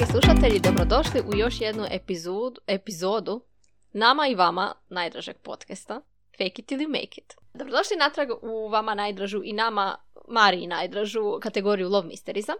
[0.00, 3.40] Dragi slušatelji, dobrodošli u još jednu epizodu, epizodu
[3.92, 6.00] nama i vama najdražeg podcasta
[6.38, 7.34] Fake it ili make it.
[7.54, 9.96] Dobrodošli natrag u vama najdražu i nama
[10.28, 12.52] Mariji najdražu kategoriju Love Mysteriesa.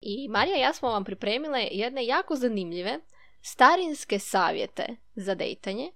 [0.00, 3.00] I Marija i ja smo vam pripremile jedne jako zanimljive
[3.42, 5.92] starinske savjete za dejtanje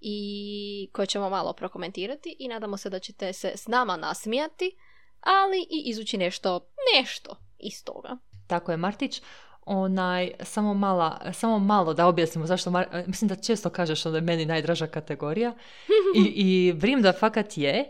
[0.00, 4.76] i koje ćemo malo prokomentirati i nadamo se da ćete se s nama nasmijati,
[5.20, 8.16] ali i izući nešto, nešto iz toga.
[8.50, 9.22] Tako je, Martić.
[9.72, 14.20] Onaj, samo, mala, samo malo da objasnimo zašto, Mar- mislim da često kažeš da je
[14.20, 15.54] meni najdraža kategorija
[16.16, 17.84] i, i vrim da fakat je.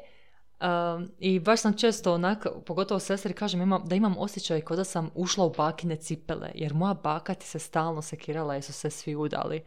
[0.61, 4.85] Um, I baš sam često onak, pogotovo sestri, kažem imam, da imam osjećaj kao da
[4.85, 8.91] sam ušla u bakine cipele, jer moja baka ti se stalno sekirala jer su se
[8.91, 9.63] svi udali.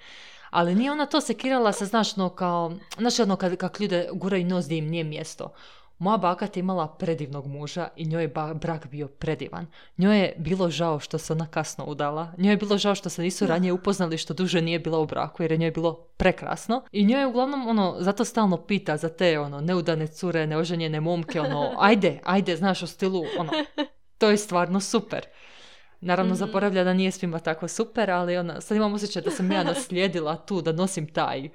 [0.50, 4.45] Ali nije ona to sekirala se, znaš, no kao, znaš, ono kad, kad ljude guraju
[4.45, 5.53] nos gdje im nije mjesto.
[6.04, 9.66] Moja baka je imala predivnog muža i njoj je ba- brak bio predivan.
[9.98, 12.32] Njoj je bilo žao što se ona kasno udala.
[12.38, 15.44] Njoj je bilo žao što se nisu ranije upoznali što duže nije bila u braku
[15.44, 16.84] jer je njoj bilo prekrasno.
[16.92, 21.42] I njoj je uglavnom ono, zato stalno pita za te ono, neudane cure, neoženjene momke,
[21.42, 23.52] ono, ajde, ajde, znaš u stilu, ono,
[24.18, 25.26] to je stvarno super.
[26.02, 26.40] Naravno, Mhm.
[26.40, 30.36] zaboravlja da nije svima tako super, ali ona, sad imam osjećaj da sam ja naslijedila
[30.38, 31.50] tu, da nosim taj,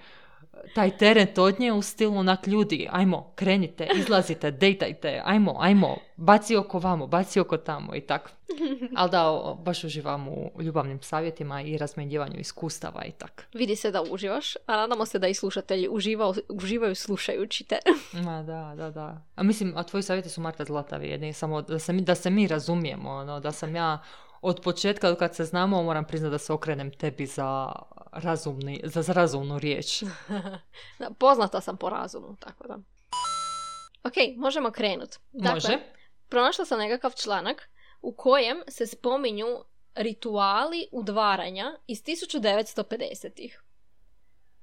[0.74, 6.56] taj teret od nje u stilu onak ljudi, ajmo, krenite, izlazite, dejtajte, ajmo, ajmo, baci
[6.56, 8.30] oko vamo, baci oko tamo i tako.
[8.96, 13.46] Ali da, baš uživam u ljubavnim savjetima i razmjenjivanju iskustava i tak.
[13.54, 17.78] Vidi se da uživaš, a nadamo se da i slušatelji uživao, uživaju slušajući te.
[18.24, 19.22] Ma da, da, da.
[19.36, 22.30] A mislim, a tvoji savjeti su Marta zlata vrijedni, samo da se mi, da se
[22.30, 24.02] mi razumijemo, ono, da sam ja
[24.40, 27.72] od početka kad se znamo moram priznati da se okrenem tebi za
[28.12, 30.02] razumni, za, razumnu riječ.
[30.98, 32.78] Da, poznata sam po razumu, tako da.
[34.04, 35.16] Ok, možemo krenut.
[35.32, 35.78] Dakle, Može?
[36.28, 37.68] pronašla sam nekakav članak
[38.00, 39.46] u kojem se spominju
[39.94, 43.62] rituali udvaranja iz 1950-ih.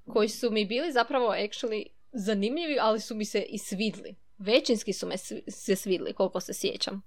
[0.08, 4.16] Koji su mi bili zapravo actually zanimljivi, ali su mi se i svidli.
[4.38, 7.02] Većinski su me svi- se svidli, koliko se sjećam.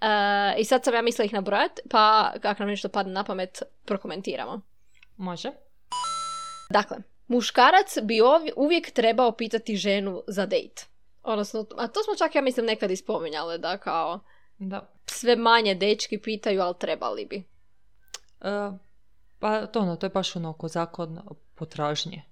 [0.00, 0.06] E,
[0.58, 4.60] I sad sam ja mislila ih nabrojati, pa kako nam nešto padne na pamet, prokomentiramo.
[5.20, 5.50] Može?
[6.70, 6.96] Dakle,
[7.28, 8.20] muškarac bi
[8.56, 10.86] uvijek trebao pitati ženu za dejt.
[11.22, 14.20] Odnosno, a to smo čak, ja mislim, nekad i spominjale, da kao
[14.58, 14.90] Da.
[15.06, 17.36] sve manje dečki pitaju, ali trebali bi.
[18.40, 18.70] E,
[19.38, 21.20] pa to ono, to je baš ono zakon
[21.54, 22.22] potražnje.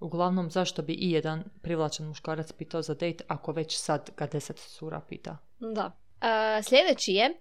[0.00, 4.58] Uglavnom, zašto bi i jedan privlačan muškarac pitao za dejt ako već sad ga deset
[4.58, 5.36] sura pita?
[5.58, 5.92] Da.
[6.20, 7.40] E, sljedeći je,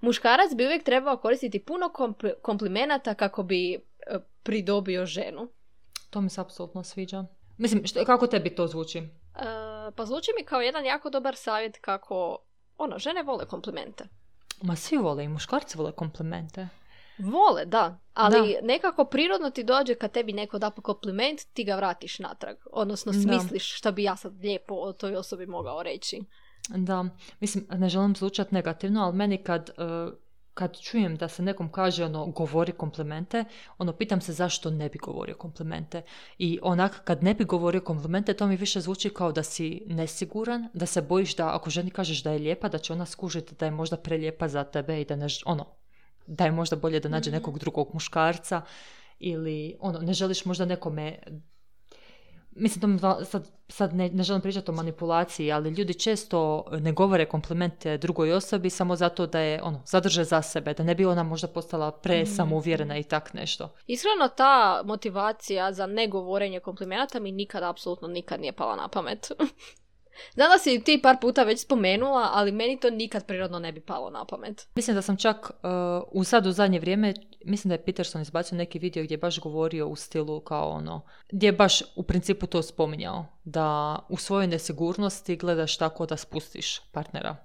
[0.00, 3.80] muškarac bi uvijek trebao koristiti puno kompl- komplimenata kako bi
[4.42, 5.48] pridobio ženu.
[6.10, 7.24] To mi se apsolutno sviđa.
[7.56, 8.98] Mislim, što, kako tebi to zvuči?
[8.98, 9.08] E,
[9.96, 12.38] pa zvuči mi kao jedan jako dobar savjet kako,
[12.78, 14.04] ono, žene vole komplimente.
[14.62, 16.68] Ma svi vole i muškarci vole komplimente.
[17.18, 17.98] Vole, da.
[18.14, 22.56] Ali nekako prirodno ti dođe kad tebi neko da kompliment, ti ga vratiš natrag.
[22.72, 23.18] Odnosno Da.
[23.18, 26.20] smisliš šta bi ja sad lijepo o toj osobi mogao reći.
[26.68, 27.04] Da,
[27.40, 29.72] mislim, ne želim zvučati negativno, ali meni kad, e,
[30.54, 33.44] kad čujem da se nekom kaže ono, govori komplimente,
[33.78, 36.02] ono, pitam se zašto ne bi govorio komplimente.
[36.38, 40.68] I onak, kad ne bi govorio komplimente, to mi više zvuči kao da si nesiguran,
[40.74, 43.64] da se bojiš da ako ženi kažeš da je lijepa, da će ona skužiti da
[43.64, 45.66] je možda prelijepa za tebe i da ne, ono,
[46.26, 47.36] da je možda bolje da nađe Mhm.
[47.36, 48.62] nekog drugog muškarca
[49.18, 51.18] ili ono, ne želiš možda nekome
[52.56, 57.26] Mislim, to sad, sad ne, ne želim pričati o manipulaciji, ali ljudi često ne govore
[57.26, 61.22] komplimente drugoj osobi samo zato da je, ono, zadrže za sebe, da ne bi ona
[61.22, 63.68] možda postala pre samouvjerena i tak nešto.
[63.86, 69.30] Iskreno ta motivacija za negovorenje komplimenata mi nikad, apsolutno nikad nije pala na pamet.
[70.34, 73.80] Znam da si ti par puta već spomenula, ali meni to nikad prirodno ne bi
[73.80, 74.68] palo na pamet.
[74.74, 77.14] Mislim da sam čak uh, u sad u zadnje vrijeme,
[77.46, 81.00] mislim da je Peterson izbacio neki video gdje je baš govorio u stilu kao ono,
[81.32, 86.80] gdje je baš u principu to spominjao, da u svojoj nesigurnosti gledaš tako da spustiš
[86.92, 87.36] partnera.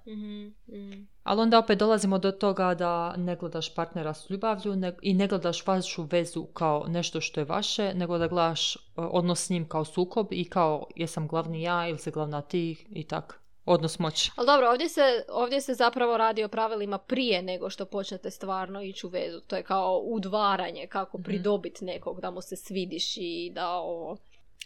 [1.24, 5.28] Ali onda opet dolazimo do toga da ne gledaš partnera s ljubavlju ne- i ne
[5.28, 9.68] gledaš vašu vezu kao nešto što je vaše, nego da gledaš e, odnos s njim
[9.68, 13.40] kao sukob i kao jesam glavni ja ili si glavna ti i tak.
[13.65, 14.31] Odnos moći.
[14.35, 18.81] Ali dobro, ovdje se, ovdje se zapravo radi o pravilima prije nego što počnete stvarno
[18.81, 19.39] ići u vezu.
[19.41, 24.17] To je kao udvaranje, kako pridobiti nekog, da mu se svidiš i da, o,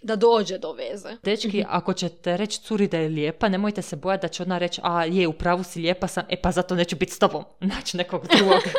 [0.01, 1.09] da dođe do veze.
[1.23, 4.81] Dečki, ako ćete reći curi da je lijepa, nemojte se bojati da će ona reći,
[4.83, 7.43] a je, u pravu si lijepa sam, e pa zato neću biti s tobom.
[7.75, 8.61] Naći nekog drugog.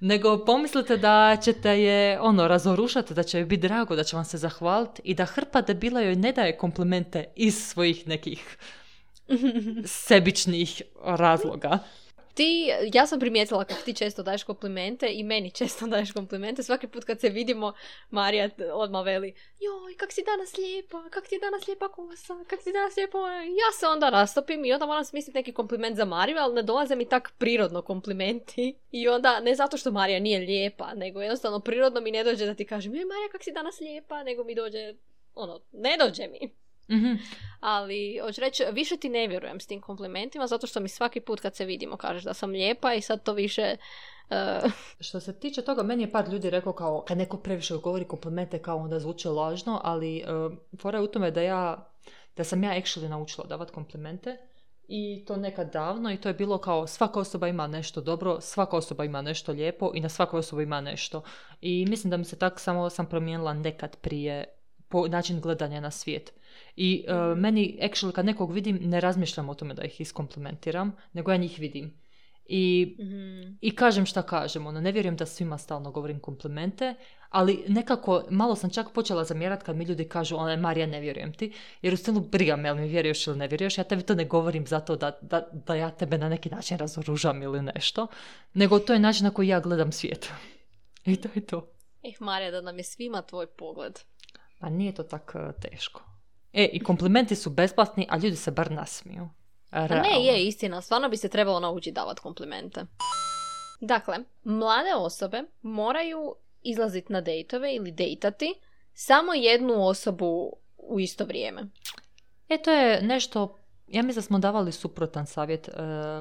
[0.00, 4.24] Nego pomislite da ćete je ono razorušati, da će joj biti drago, da će vam
[4.24, 8.58] se zahvaliti i da hrpa debila joj ne daje komplimente iz svojih nekih
[9.84, 11.78] sebičnih razloga.
[12.34, 16.62] ti, ja sam primijetila kako ti često daješ komplimente i meni često daješ komplimente.
[16.62, 17.72] Svaki put kad se vidimo,
[18.10, 22.62] Marija odmah veli, joj, kak si danas lijepa, kak ti je danas lijepa kosa, kak
[22.62, 23.18] si danas lijepa...
[23.32, 26.96] Ja se onda rastopim i onda moram smisliti neki kompliment za Mariju, ali ne dolaze
[26.96, 28.74] mi tak prirodno komplimenti.
[28.90, 32.54] I onda, ne zato što Marija nije lijepa, nego jednostavno prirodno mi ne dođe da
[32.54, 34.94] ti kažem, joj Marija, kak si danas lijepa, nego mi dođe,
[35.34, 36.63] ono, ne dođe mi.
[36.90, 37.14] Mhm.
[37.60, 41.40] Ali, hoću reći, više ti ne vjerujem s tim komplimentima, zato što mi svaki put
[41.40, 43.76] kad se vidimo kažeš da sam lijepa i sad to više...
[44.30, 44.60] eh,
[45.06, 48.58] Što se tiče toga, meni je par ljudi rekao kao, kad neko previše govori komplimente
[48.58, 51.90] kao onda zvuči lažno, ali uh, fora je u tome da ja,
[52.36, 54.36] da sam ja actually naučila davat komplimente
[54.88, 58.76] i to nekad davno i to je bilo kao svaka osoba ima nešto dobro, svaka
[58.76, 61.22] osoba ima nešto lijepo i na svakoj osobi ima nešto.
[61.60, 64.44] I mislim da mi se tak samo sam promijenila nekad prije
[64.88, 66.32] po način gledanja na svijet.
[66.76, 71.30] I uh, meni, actually, kad nekog vidim, ne razmišljam o tome da ih iskomplimentiram, nego
[71.30, 72.04] ja njih vidim.
[72.46, 73.56] I, mhm.
[73.60, 76.94] i kažem šta kažem, ono, ne vjerujem da svima stalno govorim komplimente,
[77.30, 81.32] ali nekako, malo sam čak počela zamjerat kad mi ljudi kažu, ona Marija, ne vjerujem
[81.32, 84.24] ti, jer u stilu briga me, mi vjeruješ ili ne vjeruješ, ja tebi to ne
[84.24, 88.06] govorim zato da, da, da ja tebe na neki način razoružam ili nešto,
[88.54, 90.32] nego to je način na koji ja gledam svijet.
[91.04, 91.70] I to je to.
[92.02, 93.98] Eh, Marija, da nam je svima tvoj pogled.
[94.60, 96.13] Pa nije to tako teško.
[96.54, 99.28] E, i komplimenti su besplatni, a ljudi se bar nasmiju.
[99.70, 100.08] Pa ne, Realno.
[100.08, 102.86] je istina, stvarno bi se trebalo naučiti davati komplimente.
[103.80, 108.54] Dakle, mlade osobe moraju izlaziti na dejtove ili dejtati
[108.92, 111.62] samo jednu osobu u isto vrijeme.
[112.48, 113.58] E, to je nešto,
[113.88, 115.72] ja mislim da smo davali suprotan savjet e,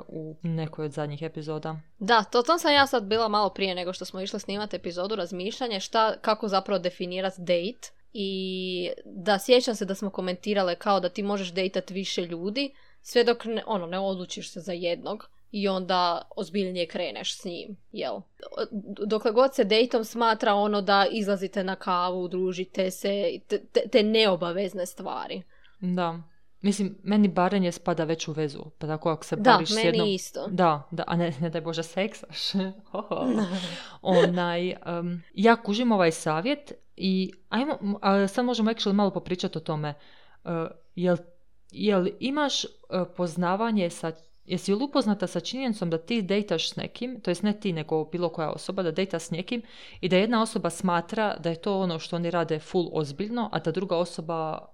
[0.08, 1.76] u nekoj od zadnjih epizoda.
[2.00, 5.16] Da, to tom sam ja sad bila malo prije nego što smo išli snimati epizodu
[5.16, 11.10] razmišljanje šta, kako zapravo definirati date i da sjećam se da smo komentirale kao da
[11.10, 15.68] ti možeš dejtat više ljudi sve dok ne, ono, ne odlučiš se za jednog i
[15.68, 18.20] onda ozbiljnije kreneš s njim, jel?
[19.08, 23.60] Dokle god se dejtom smatra ono da izlazite na kavu, družite se, te,
[23.92, 25.42] te- neobavezne stvari.
[25.80, 26.22] Da.
[26.62, 28.64] Mislim, meni barenje spada već u vezu.
[28.78, 30.10] Pa tako ako se Da, bariš s meni jednom...
[30.10, 30.48] isto.
[30.48, 32.52] Da, da, a ne, ne daj Bože seksaš.
[34.02, 39.62] Onaj, em, ja kužim ovaj savjet i ajmo, a sad možemo actually malo popričati o
[39.62, 39.94] tome.
[40.44, 40.52] Uh,
[40.96, 41.18] jel,
[41.72, 42.70] jel imaš uh,
[43.16, 44.12] poznavanje sa
[44.46, 48.06] Jesi li upoznata sa činjenicom da ti dejtaš s nekim, to jest ne ti nego
[48.06, 49.62] bilo koja osoba, da dejta s nekim
[50.02, 53.60] i da jedna osoba smatra da je to ono što oni rade full ozbiljno, a
[53.60, 54.68] da druga osoba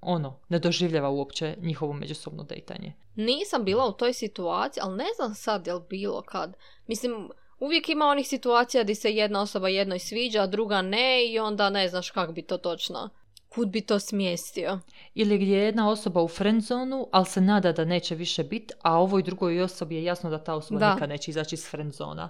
[0.00, 2.92] ono, ne doživljava uopće njihovo međusobno dejtanje.
[3.14, 6.56] Nisam bila u toj situaciji, ali ne znam sad jel bilo kad.
[6.86, 7.30] Mislim,
[7.62, 11.70] uvijek ima onih situacija gdje se jedna osoba jednoj sviđa, a druga ne i onda
[11.70, 13.08] ne znaš kak bi to točno.
[13.48, 14.78] Kud bi to smjestio?
[15.14, 18.98] Ili gdje je jedna osoba u friendzonu, ali se nada da neće više biti, a
[18.98, 20.94] ovoj drugoj osobi je jasno da ta osoba Da.
[20.94, 22.28] nikad neće izaći iz friendzona.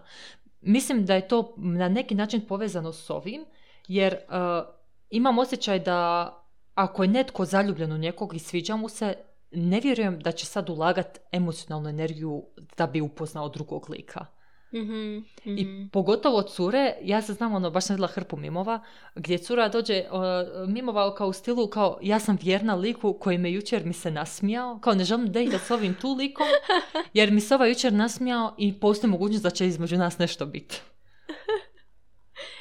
[0.61, 3.45] Mislim da je to na neki način povezano s ovim,
[3.89, 4.69] jer uh,
[5.11, 6.29] imam osjećaj da
[6.75, 9.15] ako je netko zaljubljen u nekog i sviđa mu se,
[9.51, 12.45] ne vjerujem da će sad ulagat emocionalnu energiju
[12.77, 14.27] da bi upoznao drugog lika.
[14.75, 15.59] Mhm, mhm.
[15.59, 18.85] I pogotovo cure, ja se znam, ono, baš sam vidjela hrpu mimova,
[19.15, 23.53] gdje cura dođe, uh, mimova kao u stilu, kao ja sam vjerna liku koji me
[23.53, 26.47] jučer mi se nasmijao, kao ne želim dejtat s ovim tu likom,
[27.15, 30.81] jer mi se ovaj jučer nasmijao i postoji mogućnost da će između nas nešto biti.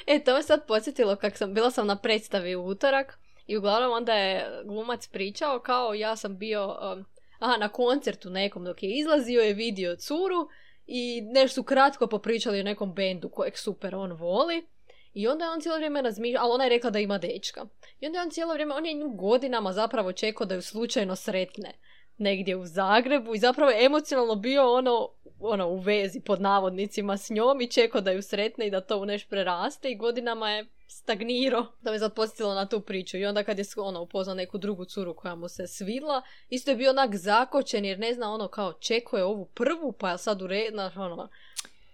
[0.06, 3.92] E, to me sad podsjetilo kak sam, bila sam na predstavi u utorak i uglavnom
[3.92, 7.04] onda je glumac pričao kao ja sam bio, um,
[7.38, 10.48] aha, na koncertu nekom dok je izlazio je vidio curu
[10.86, 14.66] i nešto su kratko popričali o nekom bendu kojeg super on voli.
[15.14, 17.66] I onda je on cijelo vrijeme razmišljao, ali ona je rekla da ima dečka.
[18.00, 21.16] I onda je on cijelo vrijeme, on je nju godinama zapravo čekao da ju slučajno
[21.16, 21.72] sretne
[22.18, 25.08] negdje u Zagrebu i zapravo je emocionalno bio ono,
[25.40, 28.98] ono u vezi pod navodnicima s njom i čekao da ju sretne i da to
[28.98, 31.66] u nešto preraste i godinama je stagnirao.
[31.80, 34.84] Da me sad podsjetilo na tu priču i onda kad je ono, upoznao neku drugu
[34.84, 38.72] curu koja mu se svidla, isto je bio onak zakočen jer ne zna ono kao
[38.72, 41.28] čekuje ovu prvu pa je sad u red, znaš, ono,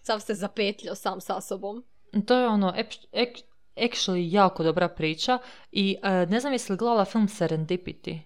[0.02, 1.85] sav se zapetljao sam sa sobom.
[2.26, 3.43] To je ono, ep- ek-
[3.76, 5.38] actually jako dobra priča
[5.73, 8.19] i uh, ne znam jesi li gledala film Serendipity.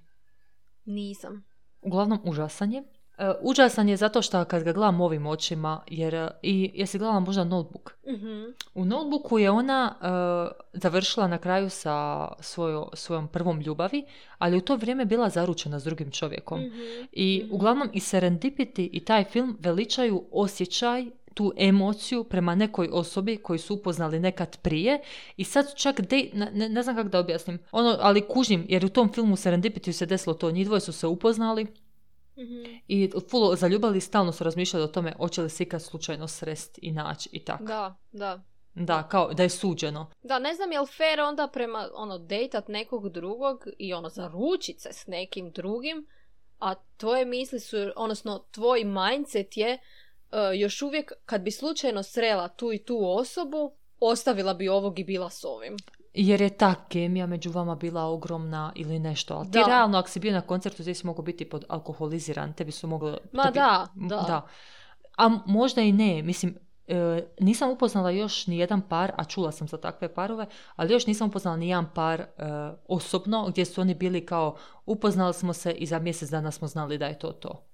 [0.85, 1.45] Nisam.
[1.83, 2.83] Uglavnom, užasan je.
[3.23, 7.21] Uh, užasan je zato što kad ga gledam ovim očima, jer uh, i jesi gledala
[7.21, 7.95] možda Notebook.
[8.09, 8.43] Mhm.
[8.75, 14.05] U Notebooku je ona uh, završila na kraju sa svojo, svojom prvom ljubavi,
[14.39, 16.61] ali u to vrijeme bila zaručena s drugim čovjekom.
[16.61, 16.81] Mhm.
[17.13, 17.55] I Mhm.
[17.55, 23.75] uglavnom i Serendipity i taj film veličaju osjećaj, tu emociju prema nekoj osobi koju su
[23.75, 25.01] upoznali nekad prije
[25.37, 28.85] i sad čak de, ne, ne- ne znam kako da objasnim, ono, ali kužim jer
[28.85, 31.67] u tom filmu Serendipity se desilo to, njih dvoje su se upoznali
[32.39, 32.65] Mhm.
[32.89, 36.93] I full zaljubali stalno su razmišljali o tome hoće li se ikad slučajno srest i
[36.93, 37.65] naći i tako.
[37.65, 38.43] Da, da.
[38.75, 40.11] Da, kao da je suđeno.
[40.23, 44.81] Da, ne znam je li fair onda prema, ono, dejtat nekog drugog i ono, zaručit
[44.81, 46.07] se s nekim drugim,
[46.59, 49.79] a tvoje misli su, odnosno, tvoj mindset je
[50.33, 55.05] uh, još uvijek, kad bi slučajno srela tu i tu osobu, ostavila bi ovog i
[55.05, 55.77] bila s ovim.
[56.15, 59.35] Jer je ta kemija među vama bila ogromna ili nešto.
[59.35, 59.65] Ali ti Da.
[59.67, 63.19] realno, ako si bio na koncertu, ti si mogao biti pod alkoholiziran, tebi su moglo...
[63.33, 64.47] Ma tebi- da, M- da.
[65.17, 66.23] A možda i ne.
[66.23, 70.93] Mislim, e, nisam upoznala još ni jedan par, a čula sam za takve parove, ali
[70.93, 72.27] još nisam upoznala ni jedan par e,
[72.89, 76.99] osobno gdje su oni bili kao upoznali smo se i za mjesec dana smo znali
[76.99, 77.65] da je to to.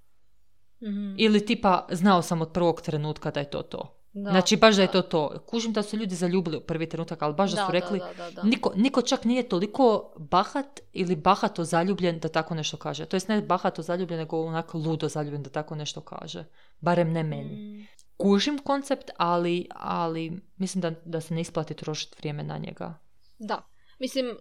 [0.83, 1.15] Mhm.
[1.17, 3.95] Ili tipa znao sam od prvog trenutka da je to to.
[4.13, 5.39] Da, znači baš da je to to.
[5.47, 8.31] Kužim da su ljudi zaljubili u prvi trenutak, ali baš da, su rekli Da, da,
[8.31, 8.43] da.
[8.43, 13.07] Niko, niko čak nije toliko bahat ili bahato zaljubljen da tako nešto kaže.
[13.07, 16.45] To jest ne bahato zaljubljen, nego onako ludo zaljubljen da tako nešto kaže.
[16.81, 17.55] Barem ne meni.
[17.55, 17.87] Mm.
[18.17, 22.99] Kužim koncept, ali, ali mislim da, da se ne isplati trošiti vrijeme na njega.
[23.39, 23.63] Da,
[23.99, 24.37] mislim,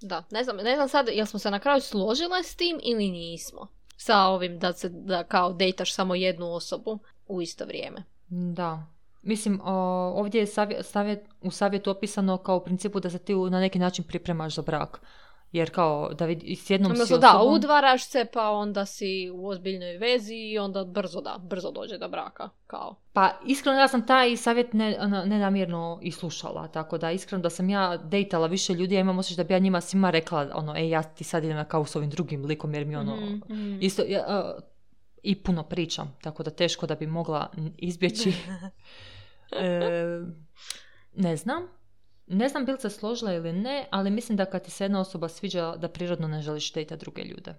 [0.00, 3.10] da, ne znam, ne znam sad jel smo se na kraju složile s tim ili
[3.10, 3.68] nismo.
[3.96, 8.02] Sa ovim da se, da kao dejtaš samo jednu osobu u isto vrijeme.
[8.28, 8.93] Da.
[9.24, 9.60] Mislim,
[10.14, 13.78] ovdje je savjet, savjet, u savjetu opisano kao u principu da se ti na neki
[13.78, 15.00] način pripremaš za brak.
[15.52, 19.06] Jer kao da vidi, s jednom si Odnosno da, osobom- udvaraš se pa onda si
[19.30, 22.94] u ozbiljnoj vezi i onda brzo da, brzo dođe do braka, kao.
[23.12, 27.50] Pa iskreno ja sam taj savjet ne, ono, nenamjerno i slušala, tako da iskreno da
[27.50, 30.76] sam ja dejtala više ljudi, ja imam osjećaj da bi ja njima svima rekla, ono,
[30.76, 33.34] ej, ja ti sad idem na kavu s ovim drugim likom jer mi ono, Mhm,
[33.48, 33.78] mhm.
[33.80, 34.54] isto, ja,
[35.24, 38.32] i puno pričam, tako da teško da bi mogla izbjeći.
[39.52, 40.20] E,
[41.26, 41.68] ne znam.
[42.26, 45.28] Ne znam bil se složila ili ne, ali mislim da kad ti se jedna osoba
[45.28, 47.54] sviđa, da prirodno ne želiš dejta druge ljude.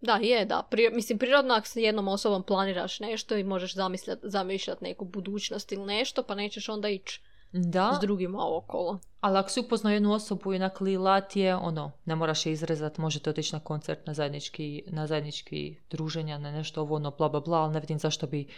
[0.00, 0.66] Da, je, da.
[0.70, 5.72] Pri, mislim, prirodno ako s jednom osobom planiraš nešto i možeš zamišljat, zamišljat neku budućnost
[5.72, 7.20] ili nešto, pa nećeš onda ići
[7.52, 8.98] Da, s drugima okolo.
[9.20, 12.52] Ali ako si upoznao jednu osobu i onak li lat je, ono, ne moraš je
[12.52, 17.28] izrezat, možete otići na koncert, na zajednički, na zajednički druženja, na nešto ovo, ono, bla,
[17.28, 18.48] bla, bla, ali ne vidim zašto bi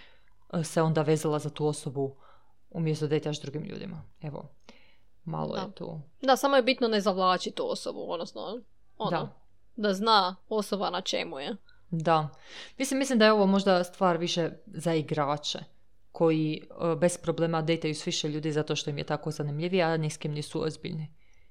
[0.53, 2.17] e, se onda vezala za tu osobu
[2.71, 4.03] umjesto da ideš drugim ljudima.
[4.23, 4.49] Evo,
[5.25, 5.61] malo Da.
[5.61, 6.01] je tu.
[6.23, 8.61] Da, samo je bitno ne zavlači tu osobu, odnosno,
[8.99, 9.29] ono, Da.
[9.77, 11.57] da zna osoba na čemu je.
[11.91, 12.29] Da.
[12.79, 15.59] Mislim, mislim da je ovo možda stvar više za igrače
[16.13, 19.97] koji e, bez problema dejtaju s više ljudi zato što im je tako zanimljivije, a
[19.97, 21.09] ni s kim nisu ozbiljni.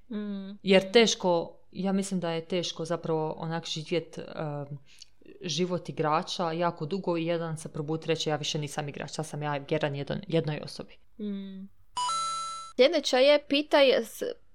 [0.10, 0.60] Mm.
[0.64, 4.78] Jer teško, ja mislim da je teško zapravo onak živjet um,
[5.42, 9.44] život igrača jako dugo i jedan se probuditi reći ja više nisam igrač, sad sam
[9.44, 10.94] ja vjeran jedan, jednoj osobi.
[11.20, 11.70] Mm.
[12.76, 13.86] Sljedeća je pitaj,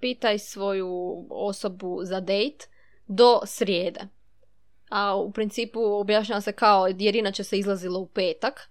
[0.00, 2.66] pitaj svoju osobu za date
[3.06, 4.00] do srijede.
[4.90, 8.70] A u principu objašnjava se kao jer inače se izlazilo u petak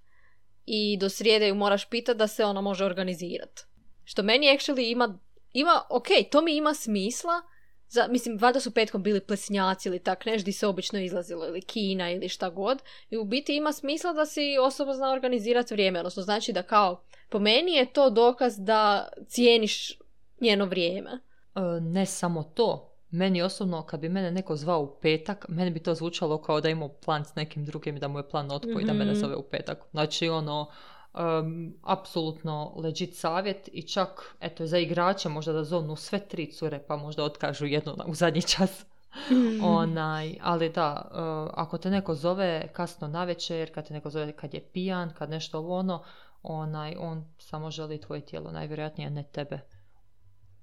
[0.66, 3.64] i do srijede ju moraš pitati da se ona može organizirati.
[4.04, 5.20] Što meni actually ima,
[5.54, 7.42] ima ok, to mi ima smisla,
[7.90, 12.12] za, mislim, valjda su petkom bili plesnjaci ili tak nešto se obično izlazilo ili kina
[12.12, 12.82] ili šta god.
[13.10, 16.00] I u biti ima smisla da si osoba zna organizirati vrijeme.
[16.00, 20.00] Odnosno znači da kao, po meni je to dokaz da cijeniš
[20.42, 21.12] njeno vrijeme.
[21.56, 25.80] E, ne samo to, meni osobno kad bi mene neko zvao u petak, meni bi
[25.80, 28.82] to zvučalo kao da imao plan s nekim drugim i da mu je plan otpoj
[28.82, 29.20] i da mene Mhm.
[29.20, 29.78] zove u petak.
[29.92, 30.70] Znači ono,
[31.14, 36.80] um, apsolutno legit savjet i čak, eto, za igrače možda da zovnu sve tri cure
[36.88, 38.86] pa možda otkažu jednu u zadnji čas.
[39.64, 44.32] Onaj, ali da, uh, ako te neko zove kasno na večer, kad te neko zove
[44.32, 46.04] kad je pijan, kad nešto ovo ono,
[46.44, 49.60] onaj, on samo želi tvoje tijelo, najvjerojatnije ne tebe.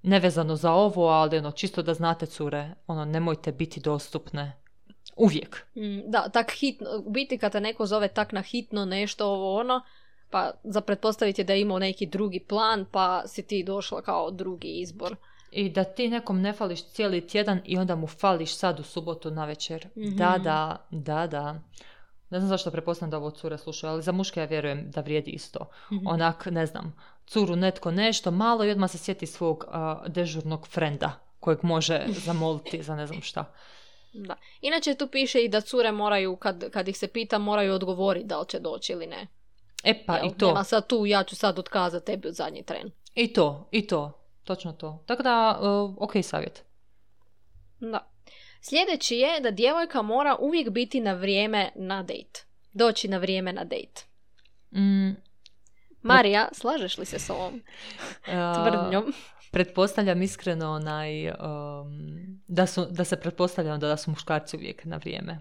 [0.03, 4.63] Nevezano za ovo, ali ono, čisto da znate cure, ono, nemojte biti dostupne.
[5.17, 5.67] Uvijek.
[5.77, 9.61] Mm, Da, tak hitno, u biti kad te neko zove tak na hitno nešto ovo
[9.61, 9.83] ono,
[10.31, 14.31] pa za pretpostaviti je da je imao neki drugi plan, pa si ti došla kao
[14.31, 15.17] drugi izbor.
[15.51, 19.31] I da ti nekom ne fališ cijeli tjedan i onda mu fališ sad u subotu
[19.31, 19.89] na večer.
[19.97, 20.17] Mhm.
[20.17, 21.61] Da, da, da, da.
[22.31, 25.31] Ne znam zašto pretpostavljam da ovo cure slušaju, ali za muške ja vjerujem da vrijedi
[25.31, 25.69] isto.
[25.93, 26.07] Mhm.
[26.07, 26.95] Onak, ne znam,
[27.33, 32.83] curu netko nešto malo i odmah se sjeti svog a, dežurnog frenda kojeg može zamoliti
[32.83, 33.53] za ne znam šta.
[34.13, 34.37] Da.
[34.61, 38.41] Inače tu piše i da cure moraju, kad, kad ih se pita, moraju odgovoriti da
[38.41, 39.27] li će doći ili ne.
[39.85, 40.27] E pa Jel?
[40.27, 42.91] i to, Nema sad tu, ja ću sad otkazati tebi u zadnji tren.
[43.15, 44.13] i to, i to,
[44.45, 45.03] točno to.
[45.07, 46.65] Tako da, uh, ok savjet.
[47.81, 48.09] Da.
[48.61, 52.45] Sljedeći je da djevojka mora uvijek biti na vrijeme na date.
[52.73, 54.05] Doći na vrijeme na date.
[54.71, 55.11] Mm,
[56.03, 57.63] Marija, slažeš li se s ovom
[58.25, 59.13] tvrdnjom?
[59.51, 61.35] Pretpostavljam iskreno onaj, um,
[62.49, 65.41] da, su, da se pretpostavlja onda da su muškarci uvijek na vrijeme.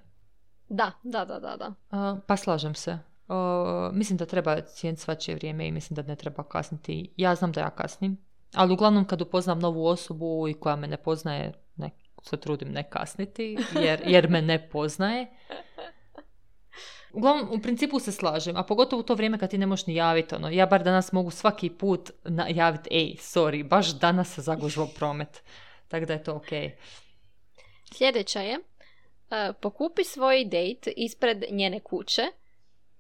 [0.70, 1.74] Da, da, da, da, da.
[1.92, 3.00] A, pa slažem se.
[3.28, 7.14] O, mislim da treba cijeniti svačije vrijeme i mislim da ne treba kasniti.
[7.18, 8.18] Ja znam da ja kasnim,
[8.54, 11.90] ali uglavnom kad upoznam novu osobu i koja me ne poznaje, ne,
[12.24, 15.28] se trudim ne kasniti, jer, jer me ne poznaje.
[17.14, 19.96] Uglavnom, u principu se slažem, a pogotovo u to vrijeme kad ti ne možeš ni
[19.96, 22.12] javiti, ono, ja bar danas mogu svaki put
[22.50, 25.44] javiti, ej, sorry, baš danas se zagužvo promet.
[25.88, 26.48] Tako da je to ok.
[27.94, 32.22] Sljedeća je, uh, pokupi svoj date ispred njene kuće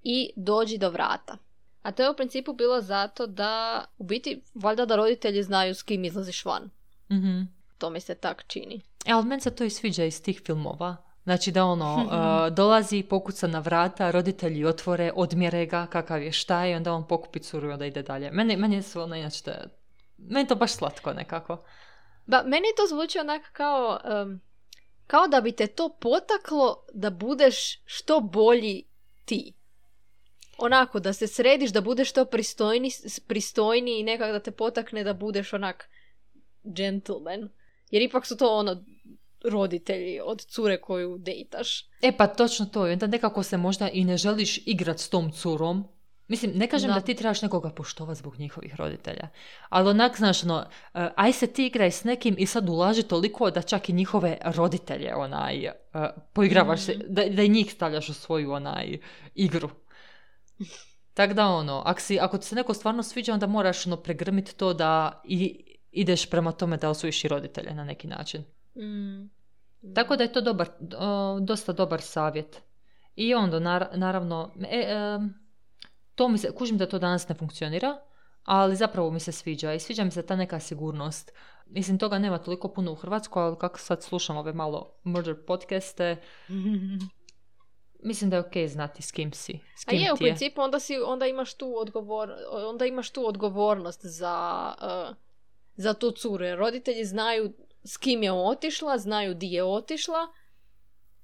[0.04, 1.38] i dođi do vrata.
[1.82, 5.84] A to je u principu bilo zato da, u biti, valjda da roditelji znaju s
[5.84, 6.70] kim izlaziš van.
[7.12, 8.82] mm To mi se tak čini.
[9.06, 10.98] E, ali meni se to i sviđa iz tih filmova.
[11.24, 16.64] Znači da ono, uh, dolazi, pokuca na vrata, roditelji otvore, odmjere ga, kakav je šta
[16.66, 18.32] je, onda on pokupi curu i onda ide dalje.
[18.32, 19.64] Meni, meni je ono, inače, da,
[20.18, 21.64] meni to baš slatko nekako.
[22.26, 24.42] Ba, meni to zvuči onak kao, um,
[25.08, 28.84] kao da bi te to potaklo da budeš što bolji
[29.26, 29.54] ti.
[30.58, 32.90] Onako, da se središ, da budeš što pristojni,
[33.28, 35.90] pristojniji i nekak da te potakne da budeš onak
[36.64, 37.50] gentleman.
[37.92, 38.84] Jer ipak su to ono
[39.44, 41.86] roditelji od cure koju dejtaš.
[42.02, 42.82] E pa točno to.
[42.82, 45.88] Onda nekako se možda i ne želiš igrat s tom curom.
[46.32, 49.28] Mislim, ne kažem da, ti trebaš nekoga poštovati zbog njihovih roditelja.
[49.70, 53.52] Ali onak, znaš, ono, uh, aj se ti igraj s nekim i sad ulaži toliko
[53.52, 57.02] da čak i njihove roditelje, onaj, uh, poigravaš se, mhm.
[57.08, 58.98] da, da i njih stavljaš u svoju, onaj,
[59.36, 59.70] igru.
[61.14, 64.56] Tako da, ono, ako, si, ako ti se neko stvarno sviđa, onda moraš, ono, pregrmiti
[64.56, 68.44] to da i, ideš prema tome da osvojiš i roditelje na neki način.
[68.76, 69.30] Mm.
[69.96, 70.70] Tako da je to dobar,
[71.42, 72.62] dosta dobar savjet.
[73.16, 73.60] I onda,
[73.96, 75.20] naravno, e,
[76.16, 78.00] to mi se, kužim da to danas ne funkcionira,
[78.44, 81.32] ali zapravo mi se sviđa i sviđa mi se ta neka sigurnost.
[81.66, 86.18] Mislim, toga nema toliko puno u Hrvatskoj, ali kako sad slušam ove malo murder podcaste,
[88.04, 89.60] mislim da je ok znati s kim si.
[89.76, 93.28] S kim A je, u principu onda, si, onda, imaš tu odgovor, onda imaš tu
[93.28, 95.16] odgovornost za, uh,
[95.76, 96.56] za tu curu.
[96.56, 100.28] roditelji znaju s kim je otišla, znaju di je otišla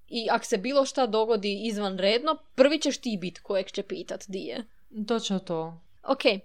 [0.07, 4.39] i ako se bilo šta dogodi izvanredno, prvi ćeš ti biti kojeg će pitat di
[4.39, 4.65] je.
[5.07, 5.81] Točno to.
[6.03, 6.39] Ok, uh,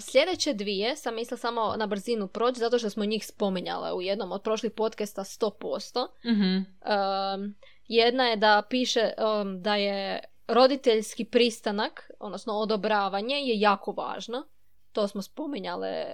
[0.00, 4.32] sljedeće dvije sam mislila samo na brzinu proći zato što smo njih spominjale u jednom
[4.32, 6.06] od prošlih podcasta 100%.
[6.24, 7.54] mm
[7.88, 14.46] jedna je da piše um, da je roditeljski pristanak, odnosno odobravanje, je jako važno.
[14.92, 16.06] To smo spominjale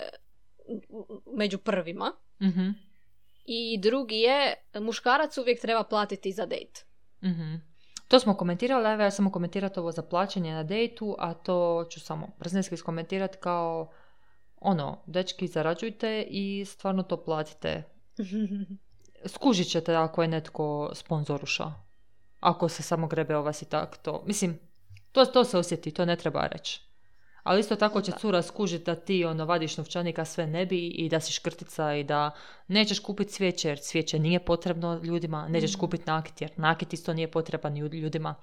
[1.37, 2.12] među prvima.
[2.40, 2.86] mm
[3.46, 6.87] i drugi je muškarac uvijek treba platiti za dejt.
[7.22, 7.56] mm
[8.09, 12.00] To smo komentirali, evo ja samo komentirati ovo za plaćanje na dejtu, a to ću
[12.00, 13.90] samo brzinski iskomentirati kao
[14.61, 17.82] ono, dečki zarađujte i stvarno to platite.
[19.35, 21.72] Skužit ćete ako je netko sponzoruša.
[22.40, 24.22] Ako se samo grebe o vas i tak to.
[24.26, 24.59] Mislim,
[25.12, 26.80] to, to se osjeti, to ne treba reći.
[27.46, 31.09] Ali isto tako će cura skužiti da ti ono vadiš novčanika sve ne bi i
[31.09, 32.30] da si škrtica i da
[32.68, 35.78] nećeš kupiti cvijeće jer cvijeće nije potrebno ljudima, nećeš mm.
[35.78, 38.35] kupiti nakit jer nakit isto nije potreban ljudima.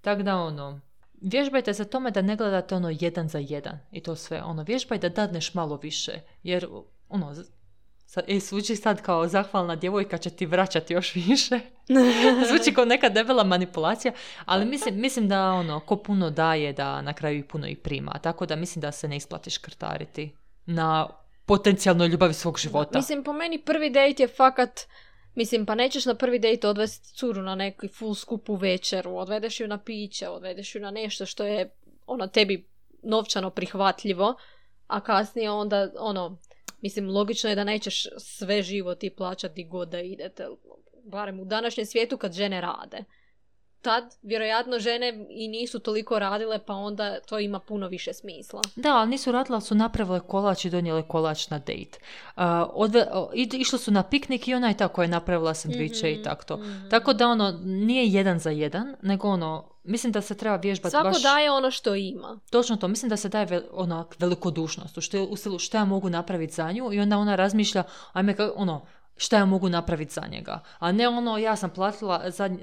[0.00, 0.80] Tako da ono,
[1.20, 4.42] vježbajte se tome da ne gledate ono jedan za jedan i to sve.
[4.42, 6.12] Ono, vježbaj da dadneš malo više
[6.42, 6.66] jer
[7.08, 7.34] ono,
[8.10, 11.60] Sad, e, zvuči sad kao zahvalna djevojka će ti vraćati još više.
[12.48, 14.12] zvuči kao neka debela manipulacija,
[14.44, 18.18] ali mislim, mislim da ono, ko puno daje da na kraju i puno i prima.
[18.22, 20.34] Tako da mislim da se ne isplatiš krtariti
[20.66, 21.08] na
[21.46, 22.98] potencijalnoj ljubavi svog života.
[22.98, 24.80] Mislim, po meni prvi dejt je fakat...
[25.34, 29.68] Mislim, pa nećeš na prvi dejt odvesti curu na neki full skupu večeru, odvedeš ju
[29.68, 31.70] na piće, odvedeš ju na nešto što je
[32.06, 32.68] ono tebi
[33.02, 34.34] novčano prihvatljivo,
[34.86, 36.38] a kasnije onda ono
[36.82, 40.46] Mislim, logično je da nećeš sve život i plaćati god da idete,
[41.04, 43.04] barem u današnjem svijetu kad žene rade.
[43.82, 48.60] Tad, vjerojatno, žene i nisu toliko radile, pa onda to ima puno više smisla.
[48.76, 51.98] Da, ali nisu radile, ali su napravile kolač i donijele kolač na date.
[52.36, 56.14] Uh, odve, išle su na piknik i ona je ta koja je napravila sandviče i
[56.14, 56.56] mhm, tako to.
[56.56, 56.88] Mhm.
[56.90, 61.08] Tako da ono, nije jedan za jedan, nego ono, Mislim da se treba vježbati Svako
[61.08, 61.22] baš...
[61.22, 62.38] daje ono što ima.
[62.50, 62.88] Točno to.
[62.88, 64.98] Mislim da se daje vel, onak velikodušnost.
[64.98, 68.36] U, što, u stilu što ja mogu napraviti za nju i onda ona razmišlja ajme
[68.56, 68.86] ono,
[69.20, 70.60] šta ja mogu napraviti za njega.
[70.78, 72.22] A ne ono, ja sam platila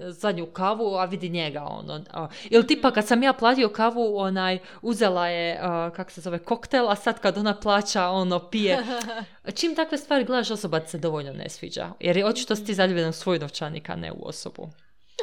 [0.10, 1.64] zadnju kavu, a vidi njega.
[1.64, 2.04] Ono.
[2.50, 6.90] Ili tipa kad sam ja platio kavu, onaj, uzela je, uh, kako se zove, koktel,
[6.90, 8.84] a sad kad ona plaća, ono, pije.
[9.56, 11.90] Čim takve stvari gledaš, osoba se dovoljno ne sviđa.
[12.00, 14.70] Jer je očito si ti zaljubljen u svoj novčanik, a ne u osobu.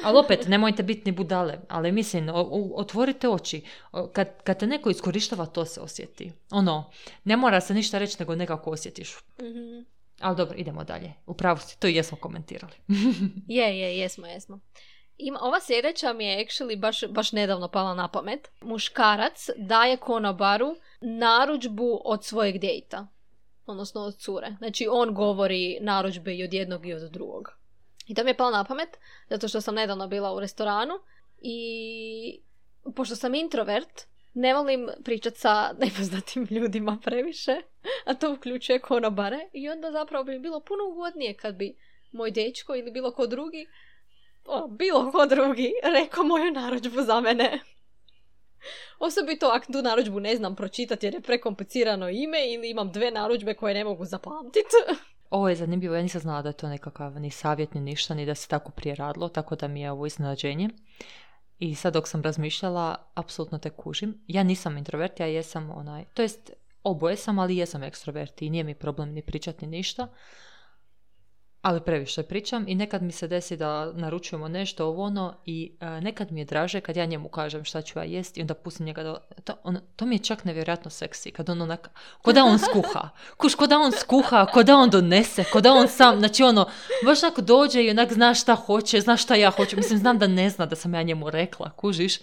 [0.02, 2.30] Ali opet, nemojte biti ni budale, ali mislim,
[2.74, 3.62] otvorite oči.
[4.12, 6.33] Kad, kad te neko iskorištava, to se osjeti.
[6.50, 6.90] Ono,
[7.24, 9.14] ne mora se ništa reći, nego nekako osjetiš.
[9.38, 9.85] mm
[10.20, 11.12] Ali dobro, idemo dalje.
[11.26, 12.72] Upravo si, to i jesmo komentirali.
[13.48, 14.61] je, je, jesmo, jesmo.
[15.18, 18.50] Ima, ova sljedeća mi je actually baš, baš nedavno pala na pamet.
[18.61, 23.07] Muškarac daje konobaru narudžbu od svojeg dejta.
[23.66, 24.54] Odnosno od cure.
[24.59, 27.63] Znači on govori narudžbe i od jednog i od drugog.
[28.07, 28.99] I to mi je palo na pamet,
[29.31, 30.95] zato što sam nedavno bila u restoranu
[31.40, 32.40] i
[32.97, 34.03] pošto sam introvert,
[34.35, 37.57] ne volim pričati sa nepoznatim ljudima previše,
[38.05, 41.77] a to uključuje konobare i onda zapravo bi bilo puno ugodnije kad bi
[42.12, 43.67] moj dečko ili bilo ko drugi,
[44.45, 47.61] o, bilo ko drugi, rekao moju narudžbu za mene.
[48.99, 53.55] Osobito ako tu narudžbu ne znam pročitati jer je prekomplicirano ime ili imam dve narudžbe
[53.55, 54.77] koje ne mogu zapamtiti.
[55.30, 58.26] Ovo je zanimljivo, ja nisam znala da je to nekakav ni savjet ni ništa, ni
[58.26, 60.68] da se tako prije radilo, tako da mi je ovo iznenađenje.
[61.58, 64.24] I sad dok sam razmišljala, apsolutno te kužim.
[64.26, 66.50] Ja nisam introvert, ja jesam onaj, to jest
[66.82, 70.08] oboje sam, ali jesam ekstrovert i nije mi problem ni pričati ni ništa
[71.64, 75.87] ali previše pričam i nekad mi se desi da naručujemo nešto ovo ono i e,
[76.00, 78.87] nekad mi je draže kad ja njemu kažem šta ću ja jest i onda pustim
[78.87, 81.90] njega da, to, on, to mi je čak nevjerojatno seksi kad on onak,
[82.22, 85.72] ko da on skuha kuš, ko da on skuha, ko da on donese ko da
[85.72, 86.68] on sam, znači ono
[87.05, 90.27] baš ako dođe i onak zna šta hoće zna šta ja hoću, mislim znam da
[90.27, 92.18] ne zna da sam ja njemu rekla, kužiš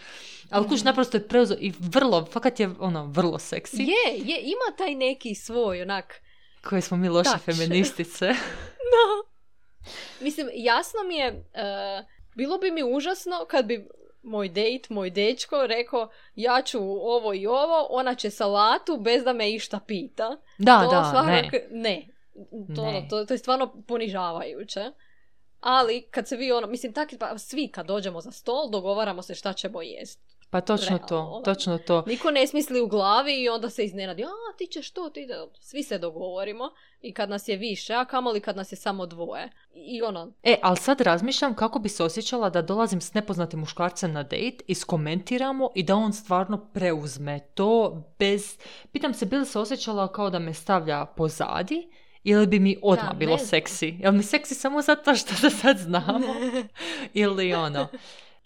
[0.49, 4.77] ali kuš naprosto je preuzeo i vrlo, fakat je ono vrlo seksi Je, je, ima
[4.77, 6.21] taj neki svoj onak
[6.69, 8.25] koje smo mi loše feministice.
[8.93, 9.31] no.
[10.22, 13.88] Mislim, jasno mi je, e, bilo bi mi užasno kad bi
[14.24, 19.34] moj dejt, moj dečko rekao ja ću ovo i ovo, ona će salatu bez da
[19.34, 20.38] me išta pita.
[20.58, 21.50] Da, to da, ne.
[21.72, 22.08] ne.
[22.76, 23.08] To, ne.
[23.10, 24.91] To, to je stvarno ponižavajuće.
[25.60, 29.36] Ali kad se vi ono, mislim, tak, pa, svi kad dođemo za stol dogovaramo se
[29.36, 30.31] šta ćemo jest.
[30.51, 32.03] Pa točno to, točno to.
[32.07, 35.27] Niko ne smisli u glavi i onda se iznenadi, a ti ćeš to, ti
[35.59, 36.69] Svi se dogovorimo
[37.01, 39.49] i kad nas je više, a kamoli kad nas je samo dvoje.
[39.73, 40.33] I ono...
[40.43, 44.63] E, ali sad razmišljam kako bi se osjećala da dolazim s nepoznatim muškarcem na date,
[44.67, 48.57] iskomentiramo i da on stvarno preuzme to bez...
[48.91, 51.89] Pitam se, bi li se osjećala kao da me stavlja pozadi
[52.23, 53.95] ili bi mi odmah bilo seksi?
[53.99, 56.35] Jel mi seksi samo zato što da sad znamo?
[57.13, 57.87] ili ono...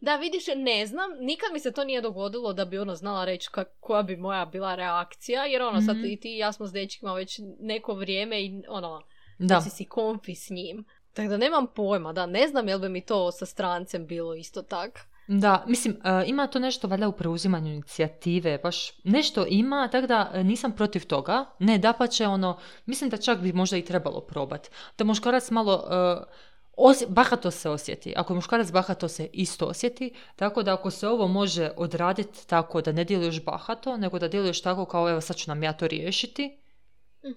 [0.02, 3.50] Da, vidiš, ne znam, nikad mi se to nije dogodilo da bi ono znala reći
[3.80, 6.06] koja bi moja bila reakcija, jer ono, sad mhm.
[6.06, 9.04] i ti i ja smo s dečkima već neko vrijeme i ono,
[9.40, 10.86] da si si konfi s njim.
[11.14, 14.62] Tako da nemam pojma, da, ne znam jel bi mi to sa strancem bilo isto
[14.62, 15.00] tak.
[15.28, 20.32] Da, mislim, e, ima to nešto valjda u preuzimanju inicijative, baš nešto ima, tako da
[20.34, 21.46] e, nisam protiv toga.
[21.60, 24.70] Ne, da pa će ono, mislim da čak bi možda i trebalo probati.
[24.98, 25.76] Da muškarac malo...
[25.76, 26.26] Uh,
[27.08, 28.14] bahato se osjeti.
[28.16, 32.82] Ako je muškarac bahato se isto osjeti, tako da ako se ovo može odraditi tako
[32.82, 35.88] da ne djeluješ bahato, nego da djeluješ tako kao evo sad ću nam ja to
[35.88, 36.56] riješiti, mm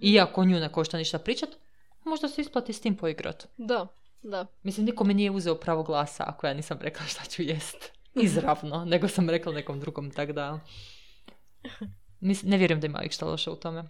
[0.01, 1.48] iako nju ne košta ništa pričat,
[2.05, 3.46] možda se isplati s tim poigrat.
[3.57, 3.87] Da,
[4.22, 4.46] da.
[4.62, 7.92] Mislim, niko mi nije uzeo pravo glasa ako ja nisam rekla šta ću jest.
[8.14, 10.61] Izravno, nego sam rekla nekom drugom, tako da...
[12.20, 13.85] Mislim, ne vjerujem da ima išta loše u tome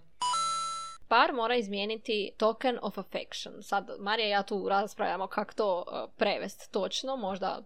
[1.09, 3.63] par mora izmijeniti token of affection.
[3.63, 7.63] Sad, Marija i ja tu raspravljamo kako to uh, prevest točno, možda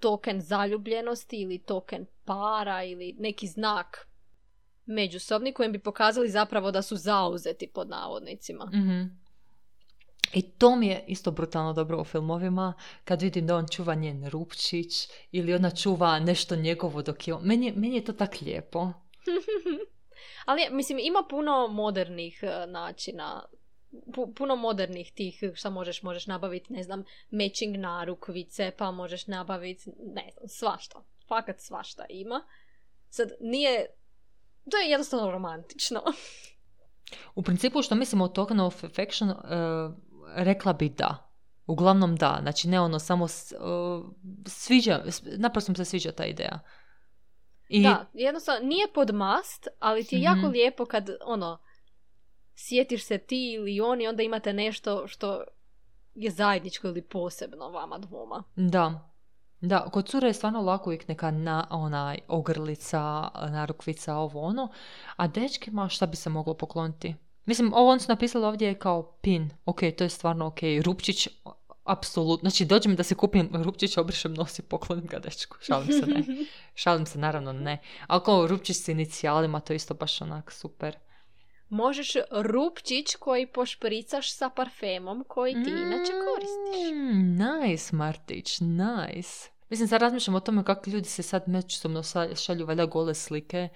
[0.00, 4.08] token zaljubljenosti ili token para ili neki znak
[4.86, 8.64] međusobni kojim bi pokazali zapravo da su zauzeti pod navodnicima.
[8.64, 9.22] mm
[10.34, 14.28] I to mi je isto brutalno dobro u filmovima, kad vidim da on čuva njen
[14.28, 17.40] rupčić ili ona čuva nešto njegovo dok je on...
[17.44, 18.92] Meni, meni je to tak lijepo.
[20.44, 23.42] Ali, mislim, ima puno modernih uh, načina
[24.36, 30.30] puno modernih tih šta možeš, možeš nabaviti, ne znam, matching narukvice, pa možeš nabaviti, ne
[30.32, 31.02] znam, svašta.
[31.28, 32.46] Fakat svašta ima.
[33.10, 33.86] Sad, nije,
[34.70, 36.02] to je jednostavno romantično.
[37.34, 39.36] U principu što mislim o token of affection, uh,
[40.34, 41.28] rekla bi da.
[41.66, 42.38] Uglavnom da.
[42.42, 43.30] Znači ne ono samo uh,
[44.46, 45.04] sviđa,
[45.36, 46.60] naprosto mi se sviđa ta ideja.
[47.72, 47.82] I...
[47.82, 50.50] Da, jednostavno, nije pod mast, ali ti je jako mhm.
[50.50, 51.58] lijepo kad, ono,
[52.54, 55.44] sjetiš se ti ili on i onda imate nešto što
[56.14, 58.42] je zajedničko ili posebno vama dvoma.
[58.56, 59.08] Da.
[59.60, 64.68] Da, kod cure je stvarno lako uvijek neka na, onaj, ogrlica, narukvica, ovo ono.
[65.16, 67.14] A dečkima šta bi se moglo pokloniti?
[67.44, 69.50] Mislim, ovo on su napisali ovdje kao pin.
[69.64, 70.58] Ok, to je stvarno ok.
[70.84, 71.28] Rupčić,
[71.84, 72.50] apsolutno.
[72.50, 75.56] Znači, dođem da se kupim rupčić, obrišem nos i poklonim ga dečku.
[75.60, 76.24] Šalim se, ne.
[76.74, 77.78] Šalim se, naravno, ne.
[78.06, 80.96] Ali kao rupčić s inicijalima, to je isto baš onak super.
[81.68, 86.92] Možeš rupčić koji pošpricaš sa parfemom koji ti inače koristiš.
[86.92, 89.48] Mm, nice, Martić, nice.
[89.70, 92.02] Mislim, sad razmišljam o tome kako ljudi se sad međusobno
[92.36, 93.68] šalju valjda gole slike,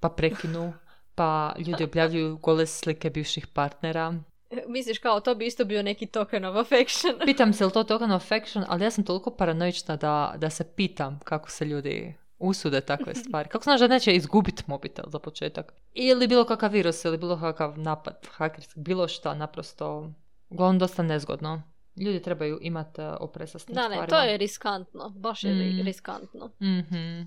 [0.00, 0.72] pa prekinu,
[1.14, 4.14] pa ljudi objavljuju gole slike bivših partnera.
[4.68, 7.14] Misliš kao to bi isto bio neki token of affection?
[7.26, 10.64] Pitam se li to token of affection, ali ja sam toliko paranoična da, da se
[10.66, 13.48] pitam kako se ljudi usude takve stvari.
[13.48, 15.72] Kako znaš da neće izgubiti mobitel za početak?
[15.92, 20.10] Ili bilo kakav virus, ili bilo kakav napad, hakerski, bilo šta, naprosto,
[20.50, 21.62] uglavnom dosta nezgodno.
[21.96, 24.06] Ljudi trebaju imati uh, opresa s tim Da, ne, stvarima.
[24.08, 25.08] to je riskantno.
[25.10, 25.80] Baš je Mm.
[25.84, 26.50] riskantno.
[26.62, 27.22] Mhm.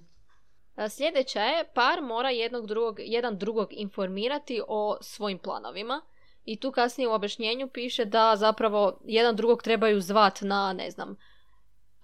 [0.76, 6.02] A Sljedeća je, par mora jednog drugog, jedan drugog informirati o svojim planovima.
[6.48, 11.16] I tu kasnije u objašnjenju piše da zapravo jedan drugog trebaju zvat na, ne znam,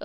[0.00, 0.04] e,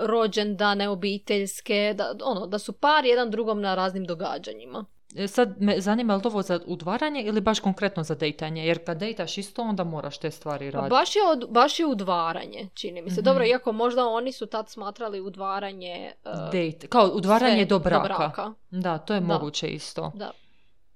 [0.00, 4.84] rođendane, obiteljske, da, ono, da su par jedan drugom na raznim događanjima.
[5.16, 8.66] E, Sad me zanima li to ovo za udvaranje ili baš konkretno za dejtanje?
[8.66, 10.90] Jer kad dejtaš isto, onda moraš te stvari Pa raditi.
[10.90, 13.20] baš je, od, baš je udvaranje, čini mi se.
[13.20, 13.24] Mhm.
[13.24, 16.12] Dobro, iako možda oni su tad smatrali udvaranje...
[16.24, 16.86] e, Dejt.
[16.88, 18.04] Kao udvaranje do braka.
[18.18, 18.52] braka.
[18.70, 19.26] Da, to je Da.
[19.26, 20.12] moguće isto.
[20.14, 20.30] Da.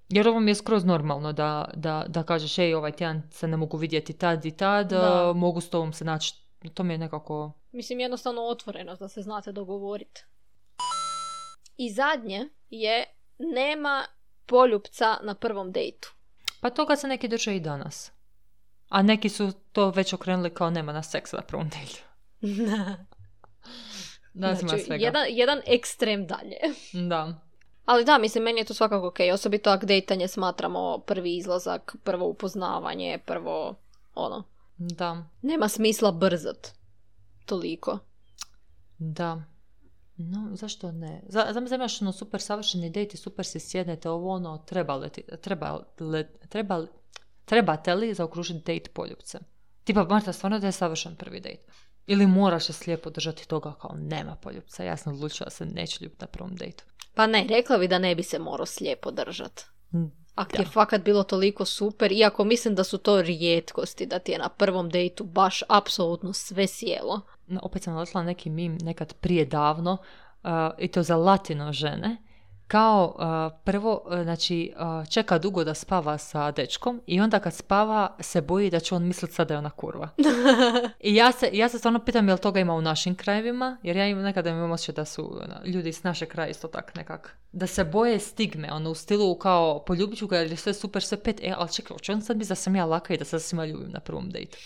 [0.08, 3.56] Jer ovo mi je skroz normalno da, da, da kažeš, ej, ovaj tjedan se ne
[3.56, 5.30] mogu vidjeti tad i tad, Da.
[5.30, 6.34] a, mogu s tobom se naći.
[6.74, 7.52] To mi je nekako...
[7.72, 10.24] Mislim, jednostavno otvorenost da se znate dogovoriti.
[11.76, 13.04] I zadnje je
[13.38, 14.04] nema
[14.46, 16.14] poljupca na prvom dejtu.
[16.60, 18.12] Pa toga se neki drže i danas.
[18.88, 22.02] A neki su to već okrenuli kao nema na seksa na prvom dejtu.
[24.36, 26.56] Da, znači, jedan, jedan ekstrem dalje.
[27.08, 27.40] Da.
[27.84, 29.18] Ali da, mislim, meni je to svakako ok.
[29.34, 33.74] Osobito ako dejtanje smatramo prvi izlazak, prvo upoznavanje, prvo
[34.14, 34.42] ono.
[34.76, 35.26] Da.
[35.42, 36.72] Nema smisla brzat.
[37.46, 37.98] Toliko.
[38.98, 39.42] Da.
[40.16, 41.22] No, zašto ne?
[41.28, 45.08] Za, znam da imaš ono super savršeni dejt i super si sjednete, ovo ono, treba
[45.08, 46.86] ti- treba, li, treba,
[47.44, 49.38] trebate li zaokružiti dejt poljubce?
[49.84, 51.60] Tipa, Marta, stvarno da je savršen prvi dejt.
[52.06, 54.84] Ili moraš se slijepo držati toga kao nema poljubca.
[54.84, 56.84] Ja sam odlučila da se neću ljubiti na prvom dejtu.
[57.14, 59.64] Pa ne, rekla bi da ne bi se morao slijepo držat.
[59.94, 64.18] Mm, Ako ti je fakat bilo toliko super, iako mislim da su to rijetkosti, da
[64.18, 67.20] ti je na prvom dejtu baš apsolutno sve sjelo.
[67.46, 71.72] No, opet sam naletila na neki mim nekad prije davno, uh, i to za latino
[71.72, 72.16] žene,
[72.66, 77.54] kao uh, prvo, uh, znači, uh, čeka dugo da spava sa dečkom i onda kad
[77.54, 80.08] spava se boji da će on misliti sad da je ona kurva.
[81.00, 84.08] I ja se, ja se stvarno pitam jel toga ima u našim krajevima, jer ja
[84.08, 87.36] imam nekada imam osjećaj da su ono, ljudi s naše kraja isto tak nekak.
[87.52, 91.02] Da se boje stigme, ono u stilu kao poljubit ću ga jer je sve super,
[91.02, 93.24] sve pet, e, ali čekaj, hoće on sad misli da sam ja laka i da
[93.24, 94.56] sad svima ljubim na prvom dejtu.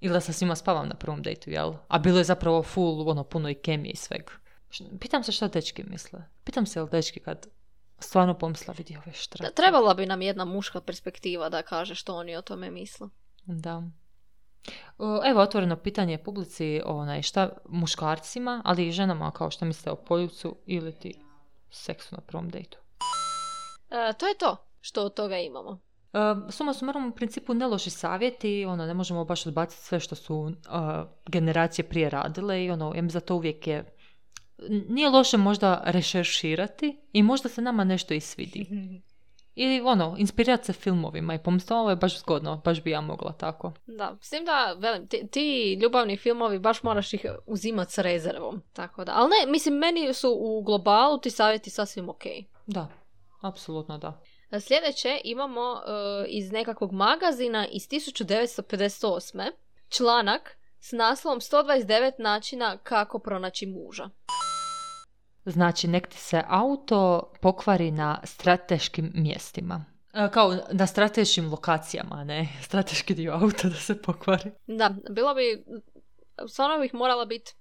[0.00, 1.72] Ili da sa svima spavam na prvom dejtu, jel?
[1.88, 4.30] A bilo je zapravo full, ono, puno i kemije i sveg.
[5.00, 6.24] Pitam se šta dečki misle.
[6.44, 7.46] Pitam se jel dečki kad
[7.98, 9.54] stvarno pomisla vidi ove Da, štrace.
[9.54, 13.08] trebala bi nam jedna muška perspektiva da kaže što oni o tome misle.
[13.44, 13.82] Da.
[15.24, 20.56] Evo, otvoreno pitanje publici, onaj, šta muškarcima, ali i ženama, kao što mislite o poljucu
[20.66, 21.14] ili ti
[21.70, 22.78] seksu na prvom dejtu.
[23.90, 25.70] E, to je to što od toga imamo.
[25.70, 30.14] Uh, suma sumarum u principu ne loši savjeti, ono, ne možemo baš odbaciti sve što
[30.14, 30.52] su uh,
[31.26, 33.93] generacije prije radile i ono, da to uvijek je
[34.88, 38.66] nije loše možda rešerširati i možda se nama nešto i svidi.
[39.54, 43.32] Ili ono, inspirirati se filmovima i pomisliti, ovo je baš zgodno, baš bi ja mogla
[43.32, 43.72] tako.
[43.86, 48.62] Da, s tim da, velim, ti, ti ljubavni filmovi baš moraš ih uzimati s rezervom.
[48.72, 52.22] Tako da, ali ne, mislim, meni su u globalu ti savjeti sasvim ok.
[52.66, 52.88] Da,
[53.40, 54.20] apsolutno da.
[54.60, 59.50] Sljedeće imamo e, iz nekakvog magazina iz 1958.
[59.88, 64.10] članak s naslovom 129 načina kako pronaći muža.
[65.46, 69.84] Znači, nek ti se auto pokvari na strateškim mjestima.
[70.14, 74.50] E, Kao na strateškim lokacijama, a ne strateški dio auta da se pokvari.
[74.66, 75.64] Da, bilo bi,
[76.48, 77.52] stvarno bih morala biti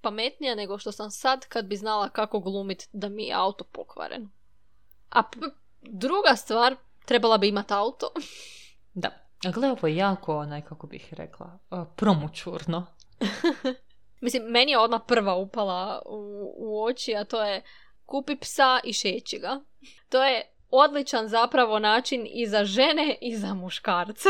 [0.00, 4.28] pametnija nego što sam sad kad bi znala kako glumit da mi je auto pokvaren.
[5.10, 5.38] A p-
[5.82, 8.06] druga stvar, trebala bi imati auto.
[8.94, 9.10] Da.
[9.52, 12.86] Gle, ovo je jako, onaj, kako bih rekla, e, promučurno.
[14.22, 17.62] Mislim, meni je odmah prva upala u, u oči, a to je
[18.06, 19.60] kupi psa i šeći ga.
[20.08, 24.28] To je odličan zapravo način i za žene i za muškarce.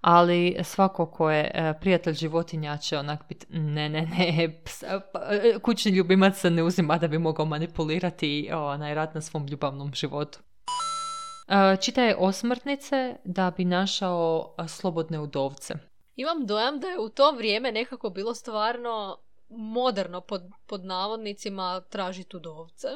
[0.00, 5.20] Ali svako ko je e, prijatelj životinja će onak biti, ne, ne, ne, psa- pa,
[5.30, 9.46] e, kućni ljubimac se ne uzima da bi mogao manipulirati i onaj rad na svom
[9.46, 10.38] ljubavnom životu.
[11.48, 15.74] E, Čitaj osmrtnice da bi našao e, slobodne udovce.
[16.18, 22.36] Imam dojam da je u to vrijeme nekako bilo stvarno moderno pod, pod navodnicima tražiti
[22.36, 22.88] udovce.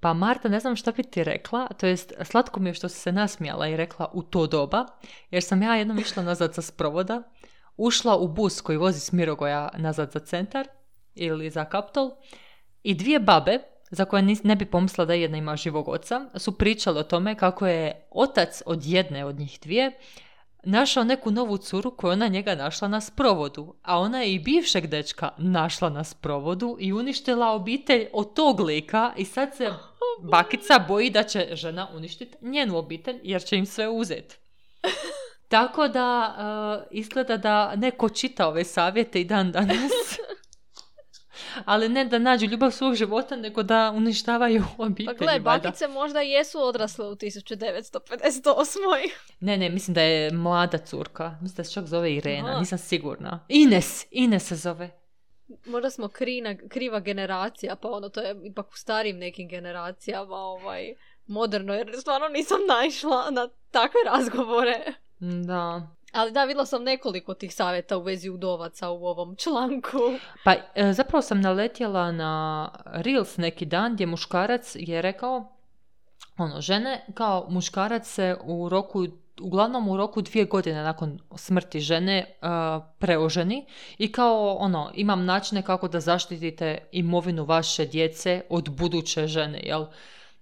[0.00, 3.00] Pa Marta, ne znam šta bi ti rekla, to jest slatko mi je što si
[3.00, 4.86] se nasmijala i rekla u to doba,
[5.30, 7.22] jer sam ja jednom išla nazad sa sprovoda,
[7.76, 10.68] ušla u bus koji vozi s Mirogoja nazad za centar
[11.14, 12.10] ili za Kaptol
[12.82, 13.58] i dvije babe
[13.90, 17.66] za koje ne bi pomislila da jedna ima živog oca, su pričali o tome kako
[17.66, 19.92] je otac od jedne od njih dvije
[20.66, 24.86] našao neku novu curu koju ona njega našla na sprovodu, a ona je i bivšeg
[24.86, 29.72] dečka našla na sprovodu i uništila obitelj od tog lika i sad se
[30.32, 34.36] bakica boji da će žena uništiti njenu obitelj jer će im sve uzeti.
[35.48, 39.92] Tako da uh, izgleda da neko čita ove savjete i dan danas.
[41.64, 45.18] Ali ne da nađu ljubav svog života, nego da uništavaju obitelji.
[45.18, 48.78] Pa gle, bakice možda jesu odrasle u 1958.
[49.40, 51.38] Ne, ne, mislim da je mlada curka.
[51.42, 52.58] Mislim da se čak zove Irena, Aha.
[52.58, 53.44] nisam sigurna.
[53.48, 54.90] Ines, Ines se zove.
[55.66, 60.94] Možda smo krina, kriva generacija, pa ono, to je ipak u starijim nekim generacijama, ovaj,
[61.26, 64.92] moderno, jer stvarno nisam naišla na takve razgovore.
[65.18, 65.88] Da.
[66.16, 69.98] Ali da, vidjela sam nekoliko tih savjeta u vezi udovaca u ovom članku.
[70.44, 75.52] Pa e, zapravo sam naletjela na Reels neki dan gdje muškarac je rekao
[76.38, 79.06] ono, žene kao muškarac se u roku
[79.40, 82.48] uglavnom u roku dvije godine nakon smrti žene uh,
[82.98, 83.66] preoženi
[83.98, 89.86] i kao ono, imam načine kako da zaštitite imovinu vaše djece od buduće žene, jel?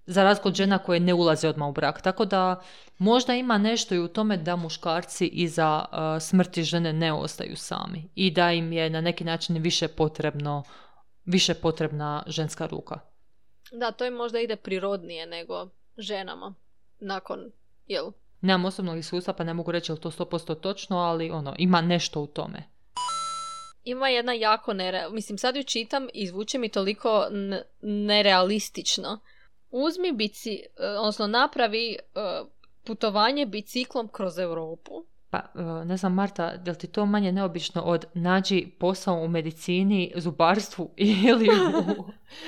[0.05, 2.01] Za razliku od žena koje ne ulaze odmah u brak.
[2.01, 2.61] Tako da
[2.97, 8.09] možda ima nešto i u tome da muškarci iza uh, smrti žene ne ostaju sami
[8.15, 10.63] i da im je na neki način više potrebno
[11.25, 12.99] više potrebna ženska ruka.
[13.71, 16.53] Da, to im možda ide prirodnije nego ženama
[16.99, 17.51] nakon,
[17.87, 18.11] jel?
[18.41, 21.81] Nemam osobnog iskustva pa ne mogu reći je li to 100% točno, ali ono, ima
[21.81, 22.63] nešto u tome.
[23.83, 25.09] Ima jedna jako nere...
[25.11, 29.19] Mislim, sad ju čitam i zvuči mi toliko n- nerealistično.
[29.77, 30.63] Uzmi bici...
[30.77, 31.97] e, odnosno napravi e,
[32.83, 35.05] putovanje biciklom kroz Europu.
[35.29, 39.27] Pa, e, ne znam, Marta, je li ti to manje neobično od nađi posao u
[39.27, 40.93] medicini, zubarstvu
[41.27, 42.05] ili u...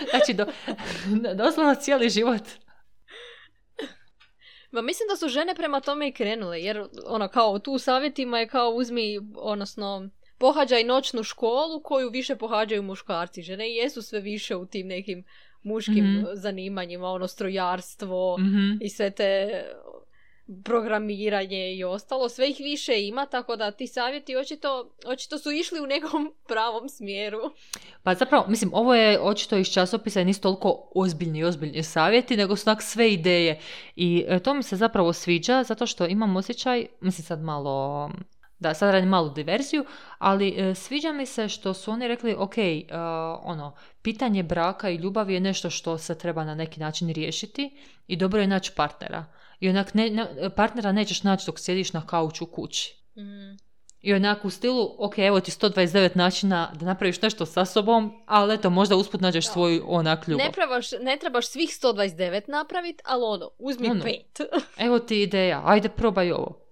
[0.09, 0.45] Znači, do,
[1.43, 2.43] doslovno cijeli život.
[4.71, 8.39] Ma mislim da su žene prema tome i krenule, jer ono kao tu u savjetima
[8.39, 13.41] je kao uzmi, odnosno pohađaj noćnu školu koju više pohađaju muškarci.
[13.41, 15.23] Žene jesu sve više u tim nekim
[15.67, 16.25] muškim Mhm.
[16.33, 18.77] zanimanjima, ono strojarstvo Mhm.
[18.81, 19.63] i sve te
[20.63, 24.69] programiranje i ostalo, sve ih više ima, tako da ti savjeti očito,
[25.05, 27.39] očito su išli u nekom pravom smjeru.
[28.03, 32.55] Pa zapravo, mislim, ovo je očito iz časopisa i nisu toliko ozbiljni ozbiljni savjeti, nego
[32.55, 33.59] su onak sve ideje.
[33.95, 38.09] I e, to mi se zapravo sviđa, zato što imam osjećaj, mislim sad malo,
[38.59, 39.85] da sad radim malu diverziju,
[40.17, 42.85] ali e, sviđa mi se što su oni rekli, ok, e,
[43.43, 48.15] ono, pitanje braka i ljubavi je nešto što se treba na neki način riješiti i
[48.15, 49.25] dobro je naći partnera.
[49.59, 52.95] I onak ne, ne- partnera nećeš naći dok sjediš na kauču u kući.
[53.17, 53.57] Mm.
[54.01, 58.53] I onako u stilu, ok, evo ti 129 načina da napraviš nešto sa sobom, ali
[58.53, 59.51] eto, možda usput nađeš Da.
[59.51, 60.45] svoju onak ljubav.
[60.45, 64.03] Ne, trebaš, ne trebaš svih 129 napraviti, ali ono, uzmi Ono.
[64.03, 64.39] pet.
[64.85, 66.66] Evo ti ideja, ajde probaj ovo.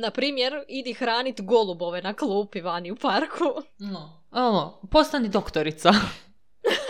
[0.00, 3.44] Na primjer, idi hranit golubove na klupi vani u parku.
[3.78, 4.22] No.
[4.30, 5.92] Ono, postani doktorica.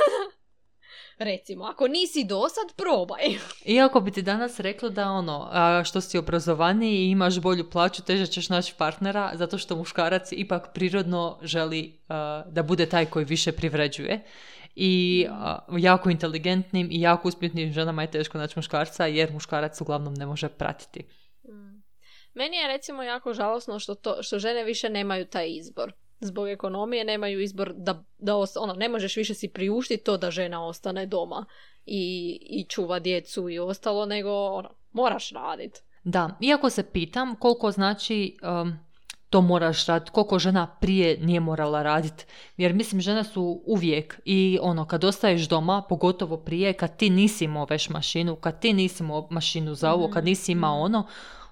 [1.18, 3.24] Recimo, ako nisi dosad, probaj.
[3.76, 5.50] Iako bi ti danas rekla da ono,
[5.84, 10.68] što si obrazovaniji i imaš bolju plaću, teže ćeš naći partnera, zato što muškarac ipak
[10.74, 14.24] prirodno želi a, da bude taj koji više privređuje.
[14.74, 20.14] I a, jako inteligentnim i jako uspjetnim ženama je teško naći muškarca, jer muškarac uglavnom
[20.14, 21.04] ne može pratiti.
[22.34, 25.92] Meni je recimo jako žalosno što, to, što žene više nemaju taj izbor.
[26.20, 30.30] Zbog ekonomije nemaju izbor da, da os- ono, ne možeš više si priuštiti to da
[30.30, 31.46] žena ostane doma
[31.86, 35.80] i, i čuva djecu i ostalo, nego ono, moraš raditi.
[36.04, 38.78] Da, iako se pitam koliko znači um,
[39.30, 42.24] to moraš raditi, koliko žena prije nije morala raditi.
[42.56, 47.44] Jer mislim žene su uvijek i ono kad ostaješ doma, pogotovo prije, kad ti nisi
[47.44, 51.06] imao veš mašinu, kad ti nisi imao mašinu za ovo, kad nisi imao ono,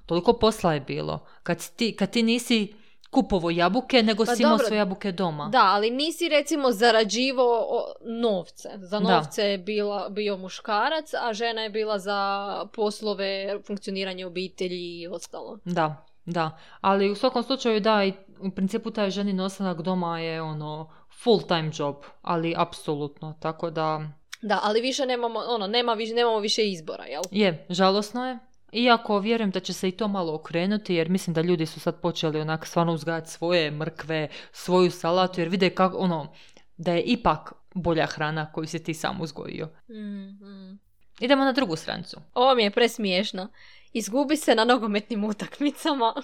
[0.07, 1.27] toliko posla je bilo.
[1.43, 2.75] Kad ti, kad ti nisi
[3.11, 5.49] kupovo jabuke, nego Pa si imao sve jabuke doma.
[5.53, 7.67] Da, ali nisi recimo zarađivo
[8.05, 8.69] novce.
[8.77, 9.17] Za Da.
[9.17, 15.59] novce je bila, bio muškarac, a žena je bila za poslove, funkcioniranje obitelji i ostalo.
[15.65, 16.59] Da, da.
[16.81, 20.91] Ali u svakom slučaju da, i u principu taj ženin ostanak doma je ono
[21.23, 23.35] full time job, ali apsolutno.
[23.41, 24.01] Tako da
[24.43, 27.23] Da, ali više nemamo, ono, nema, više, nemamo više izbora, jel?
[27.31, 28.39] je, žalosno je.
[28.73, 32.01] Iako vjerujem da će se i to malo okrenuti, jer mislim da ljudi su sad
[32.01, 36.33] počeli onak stvarno uzgajati svoje mrkve, svoju salatu, jer vide kako, ono,
[36.77, 39.69] da je ipak bolja hrana koju si ti sam uzgojio.
[39.89, 40.79] Mm, mm.
[41.21, 42.17] Idemo na drugu stranicu.
[42.35, 43.49] Ovo mi je presmiješno.
[43.93, 46.15] Izgubi se na nogometnim utakmicama.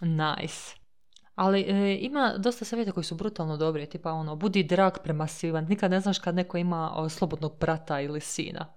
[0.00, 0.76] Nice.
[1.34, 5.60] Ali e, ima dosta savjeta koji su brutalno dobri, tipa ono, budi drag prema svima,
[5.60, 8.74] nikad ne znaš kad neko ima o, slobodnog brata ili sina.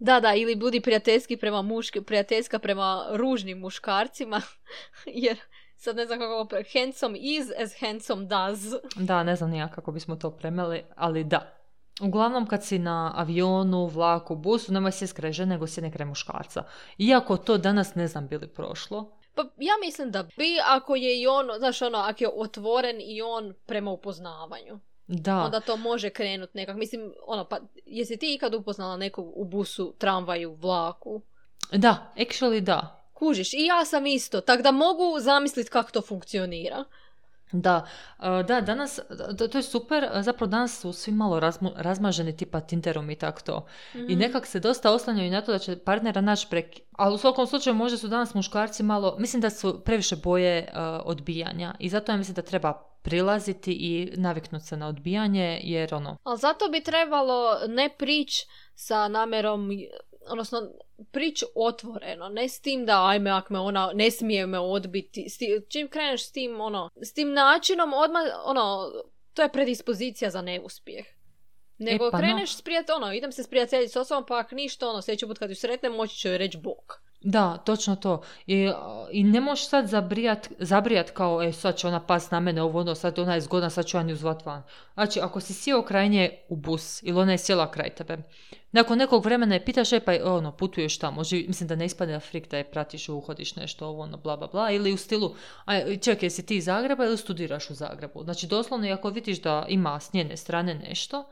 [0.00, 4.40] Da, da, ili budi prijateljski prema muški, prijateljska prema ružnim muškarcima,
[5.24, 5.38] jer
[5.76, 6.64] sad ne znam kako pre...
[6.72, 8.60] Handsome is as handsome does.
[8.96, 11.56] Da, ne znam nija kako bismo to premeli, ali da.
[12.02, 16.64] Uglavnom kad si na avionu, vlaku, busu, nemoj sjest kraj žene, nego sjedne kraj muškarca.
[16.98, 19.16] Iako to danas ne znam bili prošlo.
[19.34, 23.22] Pa ja mislim da bi, ako je i on, znaš ono, ako je otvoren i
[23.22, 24.80] on prema upoznavanju.
[25.12, 26.76] Da, Onda to može krenut nekak.
[26.76, 31.22] Mislim, ono, pa jesi ti ikad upoznala nekog u busu, tramvaju, vlaku?
[31.72, 33.10] da, actually da.
[33.14, 36.84] Kužiš, i ja sam isto, tak da mogu zamisliti kako to funkcionira.
[37.52, 37.86] Da,
[38.22, 39.00] e, da, danas,
[39.32, 43.16] da, to je super, e, zapravo danas su svi malo razmu- razmaženi tipa Tinderom i
[43.16, 43.66] tak to.
[43.94, 46.66] I nekak se dosta oslanjaju na to da će partnera naći prek...
[46.92, 50.68] Ali u svakom slučaju možda su danas muškarci malo, mislim da su previše boje e,
[51.04, 56.16] odbijanja i zato ja mislim da treba prilaziti i naviknuti se na odbijanje jer ono,
[56.22, 59.70] Ali zato bi trebalo ne prić sa namjerom,
[60.28, 60.58] odnosno
[61.10, 65.28] prić otvoreno, ne s tim da ajme ak me ona ne smije me odbiti.
[65.28, 68.92] S ti- čim kreneš s tim, ono, s tim načinom odmah, ono,
[69.34, 71.06] to je predispozicija za neuspjeh.
[71.78, 72.22] Nego pa no.
[72.22, 75.38] kreneš s prijatelj, ono, idem se sprijateljiti s osobom, pa ak ništa, ono, sljedeći put
[75.38, 77.02] kad ju sretnem, moći ću joj reći bok.
[77.22, 78.22] Da, točno to.
[78.46, 78.70] I,
[79.12, 82.80] i ne možeš sad zabrijat, zabrijat kao, e, sad će ona pas na mene, ovo
[82.80, 84.62] ono, sad ona je zgodna, sad ću ja nju zvat van.
[84.94, 88.18] Znači, ako si sjeo kraj nje u bus ili ona je sjela kraj tebe,
[88.72, 92.14] nakon nekog vremena je pitaš, e, pa ono, putuješ tamo, živi, mislim da ne ispadne
[92.14, 95.34] na frik da je pratiš, uhodiš nešto, ovo, ono, bla, bla, bla, ili u stilu,
[95.64, 98.24] a, čekaj, jesi ti iz Zagreba ili studiraš u Zagrebu?
[98.24, 101.24] Znači, doslovno, ako vidiš da ima s njene strane nešto,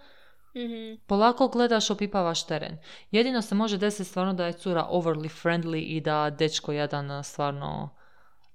[0.56, 0.94] Mhm.
[1.06, 2.78] Polako gledaš, opipavaš teren.
[3.10, 7.22] Jedino se može desiti stvarno da je cura overly friendly i da dečko jedan a,
[7.22, 7.90] stvarno...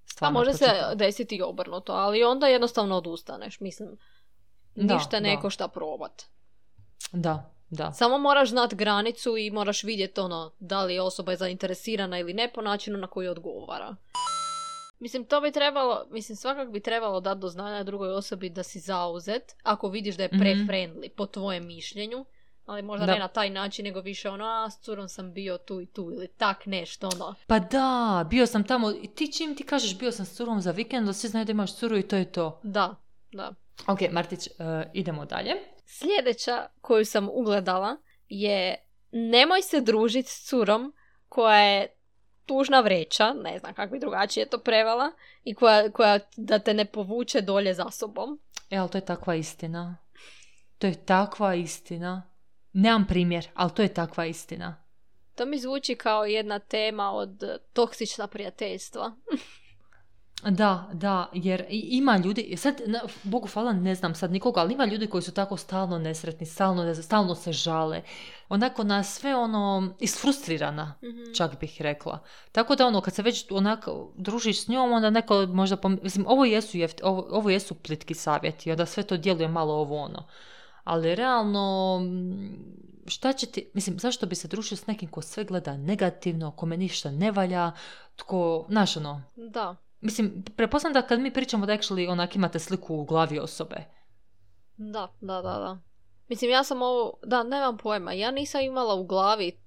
[0.04, 0.66] Pa stvarno može se
[0.96, 3.98] desiti i obrnuto, ali onda jednostavno odustaneš, mislim.
[4.76, 5.20] Da, Ništa da.
[5.20, 6.24] neko šta probat.
[7.12, 7.91] Da, da.
[7.94, 12.52] Samo moraš znat granicu i moraš vidjeti ono, da li je osoba zainteresirana ili ne
[12.54, 13.96] po načinu na koji odgovara.
[15.04, 18.80] Mislim, to bi trebalo, mislim, svakak bi trebalo dati do znanja drugoj osobi da si
[18.80, 20.41] zauzet, ako vidiš da je Mhm.
[20.41, 22.26] pre-friendly, po tvojem mišljenju,
[22.66, 23.14] ali možda Da.
[23.14, 26.12] ne na taj način, nego više ono, a s curom sam bio tu i tu,
[26.12, 27.36] ili tak nešto, ono.
[27.47, 27.88] Pa da,
[28.30, 31.14] bio sam tamo, i ti čim ti kažeš bio sam s curom za vikend, da
[31.14, 32.60] svi znaju da imaš curu i to je to.
[32.64, 32.95] Da,
[33.32, 33.54] da.
[33.88, 34.51] Ok, Martić, e,
[34.93, 35.51] idemo dalje.
[35.86, 37.97] Sljedeća koju sam ugledala
[38.30, 38.76] je
[39.12, 40.93] nemoj se družiti s curom
[41.30, 41.88] koja je
[42.46, 45.12] tužna vreća, ne znam kako bi drugačije to prevela,
[45.44, 48.39] i koja, koja da te ne povuče dolje za sobom.
[48.70, 49.98] E, ali to je takva istina.
[50.78, 52.30] To je takva istina.
[52.74, 54.84] Nemam primjer, ali to je takva istina.
[55.36, 59.12] To mi zvuči kao jedna tema od toksična prijateljstva.
[60.50, 64.86] Da, da, jer ima ljudi, sad, na, Bogu hvala, ne znam sad nikoga, ali ima
[64.86, 68.02] ljudi koji su tako stalno nesretni, stalno, stalno se žale.
[68.50, 70.96] Onako na sve ono, isfrustrirana,
[71.36, 72.20] čak bih rekla.
[72.52, 76.00] Tako da ono, kad se već onako družiš s njom, onda neko možda, pom...
[76.04, 77.00] mislim, ovo jesu, jeft...
[77.04, 80.28] ovo, ovo jesu plitki savjeti, onda sve to djeluje malo ovo ono.
[80.84, 82.00] Ali realno,
[83.08, 86.78] šta će ti, mislim, zašto bi se družio s nekim ko sve gleda negativno, kome
[86.78, 87.72] ništa ne valja,
[88.16, 92.95] tko, znaš ono, Da, Mislim, prepoznam da kad mi pričamo da actually onak imate sliku
[92.95, 93.76] u glavi osobe.
[94.78, 95.80] da, da, da, da.
[96.30, 99.60] Mislim, ja sam ovo, da, nemam pojma, ja nisam imala u glavi,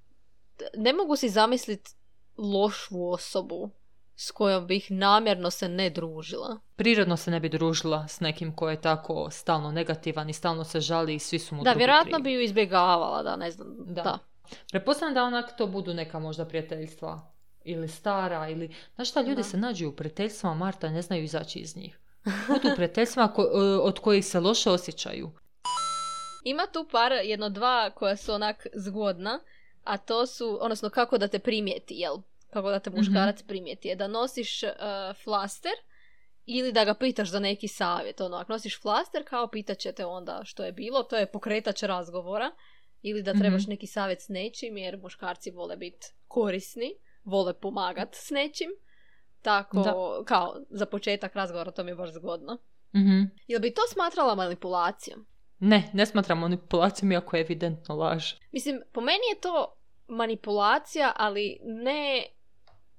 [0.77, 1.91] ne mogu si zamisliti
[2.39, 3.71] lošu osobu
[4.17, 6.59] s kojom bih namjerno se ne družila.
[6.77, 10.81] Prirodno se ne bi družila s nekim ko je tako stalno negativan i stalno se
[10.81, 14.03] žali i svi su mu Da, vjerojatno bi ju izbjegavala, da, ne znam, Da.
[14.03, 14.19] da.
[14.71, 17.36] Pretpostavljam da onak to budu neka možda prijateljstva
[17.67, 18.75] ili stara ili...
[18.95, 19.43] Znaš šta, ljudi Da.
[19.43, 21.99] se nađu u prijateljstvima, Marta, ne znaju izaći iz njih.
[22.49, 23.51] Budu u prijateljstvima ko-
[23.83, 25.31] od kojih se loše osjećaju.
[26.45, 29.41] Ima tu par, jedno dva koja su onak zgodna,
[29.85, 32.17] a to su, odnosno kako da te primijeti, jel?
[32.47, 33.89] Kako da te muškarac primijeti.
[33.89, 34.71] Je da nosiš uh,
[35.25, 35.73] flaster
[36.47, 38.21] ili da ga pitaš za neki savjet.
[38.21, 41.83] Ono, ako nosiš flaster, kao pitat će te onda što je bilo, to je pokretač
[41.83, 42.51] razgovora.
[43.03, 43.71] Ili da trebaš Mhm.
[43.71, 46.95] neki savjet s nečim, jer muškarci vole biti korisni,
[47.27, 48.71] vole pomagat s nečim.
[49.43, 50.25] Tako, Da.
[50.25, 52.59] kao za početak razgovora, to mi je baš zgodno.
[52.95, 53.23] Mhm.
[53.47, 55.27] Jel bi to smatrala manipulacijom?
[55.59, 58.33] Ne, ne smatram manipulacijom iako je evidentno laž.
[58.53, 59.77] Mislim, po meni je to
[60.09, 62.27] manipulacija, ali ne,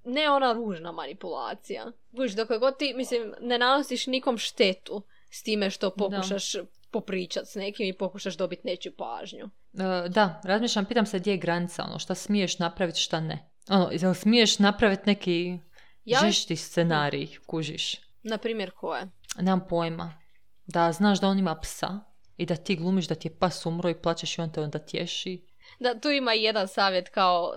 [0.04, 1.92] ne ona ružna manipulacija.
[2.12, 6.56] Buš, dok god ti, mislim, ne nanosiš nikom štetu s time što pokušaš
[6.92, 9.50] popričat s nekim i pokušaš dobiti nečiju pažnju.
[9.74, 13.50] E, da, razmišljam, pitam se gdje je granica, ono, šta smiješ napraviti, šta ne.
[13.70, 15.60] Ono, jel smiješ napraviti neki
[16.06, 17.96] Ja- žešti scenarij, kužiš?
[18.24, 19.08] Na primjer koje?
[19.40, 20.14] Nemam pojma.
[20.66, 22.00] Da znaš da on ima psa
[22.38, 24.80] i da ti glumiš da ti je pas umro i plaćeš i on te onda
[24.80, 25.46] tješi.
[25.80, 27.54] Da, tu ima jedan savjet kao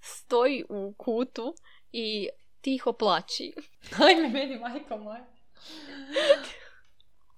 [0.00, 1.54] stoji u kutu
[1.92, 2.28] i
[2.60, 3.54] tiho plaći.
[4.06, 5.26] Ajme meni, majko moja.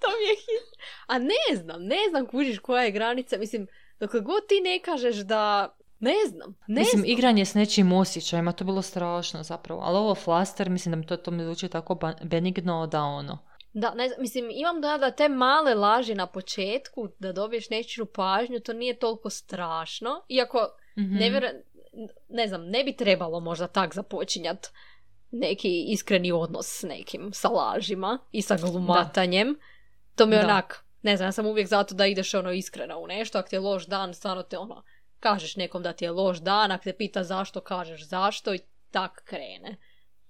[0.01, 0.81] to mi je hit.
[1.07, 3.39] A ne znam, ne znam kužiš koja je granica.
[3.39, 3.67] Mislim,
[4.01, 5.75] dokle god ti ne kažeš da...
[6.01, 7.11] Ne znam, ne mislim, znam.
[7.11, 9.81] igranje s nečim osjećajima, to bilo strašno zapravo.
[9.81, 13.39] Ali ovo flaster, mislim da mi to, to mi zvuči tako benigno da ono.
[13.73, 18.07] Da, ne znam, mislim, imam da da te male laži na početku, da dobiješ nečiju
[18.07, 20.11] pažnju, to nije toliko strašno.
[20.29, 20.59] Iako,
[20.99, 21.15] Mhm.
[21.15, 21.63] ne, vjerujem-
[22.29, 24.67] ne znam, ne bi trebalo možda tak započinjat
[25.31, 29.59] neki iskreni odnos s nekim, sa lažima i sa glumatanjem.
[30.15, 30.45] To mi je Da.
[30.45, 33.57] onak, ne znam, ja sam uvijek zato da ideš ono iskreno u nešto, ako ti
[33.57, 34.83] je loš dan, stvarno te ono,
[35.21, 38.61] kažeš nekom da ti je loš dan, ako te pita zašto, kažeš zašto i
[38.91, 39.77] tak krene.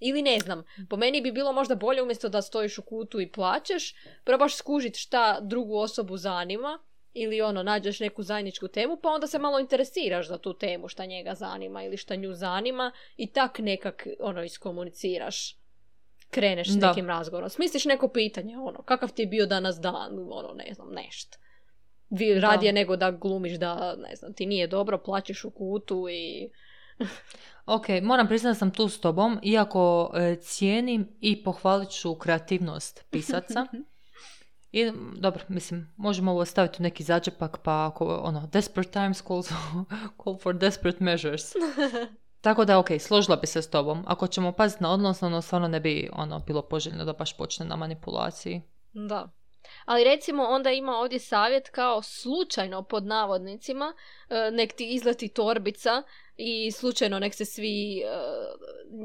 [0.01, 3.32] Ili ne znam, po meni bi bilo možda bolje umjesto da stojiš u kutu i
[3.32, 6.78] plaćeš, probaš skužit šta drugu osobu zanima
[7.14, 11.07] ili ono, nađeš neku zajedničku temu, pa onda se malo interesiraš za tu temu, šta
[11.07, 15.57] njega zanima ili šta nju zanima i tak nekak ono iskomuniciraš.
[16.30, 17.51] Kreneš s nekim razgovorom.
[17.51, 21.39] Smisliš neko pitanje, ono, kakav ti je bio danas dan, ono, ne znam, nešto.
[22.11, 26.50] Vi, radije nego da glumiš da, ne znam, ti nije dobro, plaćeš u kutu i...
[27.66, 33.04] Ok, moram priznati da sam tu s tobom, iako e, cijenim i pohvalit ću kreativnost
[33.11, 33.66] pisaca.
[34.72, 39.42] I, dobro, mislim, možemo ovo staviti u neki začepak, pa ako, ono, desperate times call,
[40.24, 41.44] call for desperate measures.
[42.40, 44.04] Tako da, ok, složila bi se s tobom.
[44.06, 47.66] Ako ćemo paziti na odnos, ono, stvarno ne bi, ono, bilo poželjno da baš počne
[47.66, 48.62] na manipulaciji.
[48.92, 49.28] Da.
[49.85, 53.95] Ali recimo onda ima ovdje savjet kao slučajno pod navodnicima
[54.31, 56.03] e, nek ti izleti torbica
[56.37, 58.05] i slučajno nek se svi e,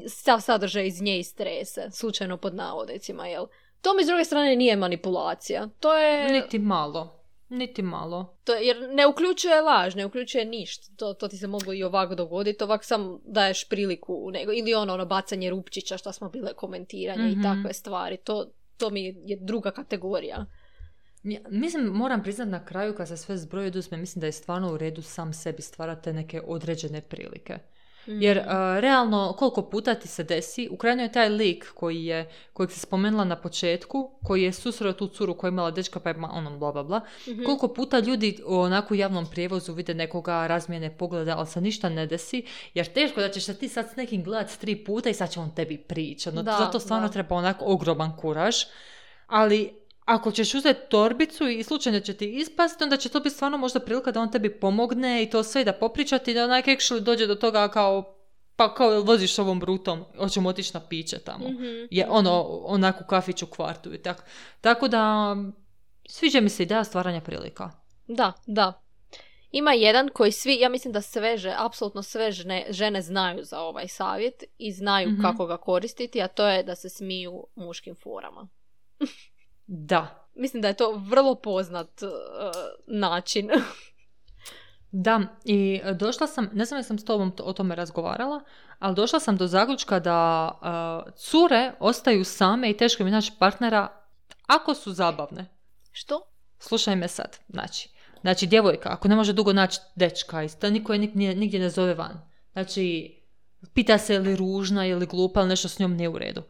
[0.07, 1.87] sav sadržaj iz nje istrese.
[1.91, 3.45] Slučajno pod navodnicima, jel?
[3.81, 5.69] To mi s druge strane nije manipulacija.
[5.79, 6.31] To je...
[6.31, 7.19] Niti malo.
[7.49, 8.37] Niti malo.
[8.43, 10.87] To, jer ne uključuje laž, ne uključuje ništa.
[10.97, 14.29] To, to ti se moglo i ovako dogoditi, ovako sam daješ priliku.
[14.31, 17.39] Nego, ili ono, ono bacanje rupčića što smo bile komentiranje Mhm.
[17.39, 18.17] i takve stvari.
[18.17, 18.45] To,
[18.77, 20.45] to mi je druga kategorija.
[21.23, 24.73] Ja, mislim, moram priznat na kraju kad se sve zbroji oduzme, mislim da je stvarno
[24.73, 27.59] u redu sam sebi stvarate neke određene prilike.
[28.07, 28.43] Jer uh,
[28.75, 32.19] realno koliko puta ti se desi, u krajnjoj je taj lik koji je,
[32.53, 36.09] kojeg si spomenula na početku, koji je susreo tu curu koja je imala dečka pa
[36.09, 37.43] je ma- ono bla bla bla, Mhm.
[37.43, 42.07] koliko puta ljudi onako u javnom prijevozu vide nekoga razmijene pogleda, ali se ništa ne
[42.07, 42.43] desi,
[42.73, 45.39] jer teško da ćeš se ti sad s nekim gledat tri puta i sad će
[45.39, 46.35] on tebi pričati.
[46.35, 47.13] No, Da, zato stvarno da.
[47.13, 48.55] treba onako ogroman kuraž.
[49.27, 49.73] Ali
[50.05, 53.79] ako ćeš uzeti torbicu i slučajno će ti ispasti, onda će to biti stvarno možda
[53.79, 56.99] prilika da on tebi pomogne i to sve i da popričati i da onak actually
[56.99, 58.17] dođe do toga kao
[58.55, 61.49] pa kao voziš s ovom brutom, hoćemo otići na piće tamo.
[61.49, 61.65] Mhm.
[61.91, 64.23] Je ono, onako kafić u kvartu i tako.
[64.61, 65.35] Tako da,
[66.09, 67.69] sviđa mi se ideja stvaranja prilika.
[68.07, 68.73] Da, da.
[69.51, 73.59] Ima jedan koji svi, ja mislim da sve že, apsolutno sve žene, žene znaju za
[73.59, 75.21] ovaj savjet i znaju Mhm.
[75.21, 78.47] kako ga koristiti, a to je da se smiju muškim forama.
[79.67, 80.27] Da.
[80.35, 82.09] Mislim da je to vrlo poznat uh,
[82.87, 83.49] način.
[84.95, 88.41] Da, i došla sam, ne znam jesam s tobom to- o tome razgovarala,
[88.79, 90.51] ali došla sam do zaključka da
[91.07, 93.87] e, cure ostaju same i teško im je naći partnera
[94.47, 95.45] ako su zabavne.
[95.91, 96.21] Što?
[96.59, 97.89] Slušaj me sad, znači,
[98.21, 101.59] znači djevojka, ako ne može dugo naći dečka, i sta- niko je nig- nije- nigdje
[101.59, 102.21] ne zove van.
[102.53, 103.15] Znači,
[103.73, 106.41] pita se je li ružna ili glupa, ili nešto s njom nije u redu.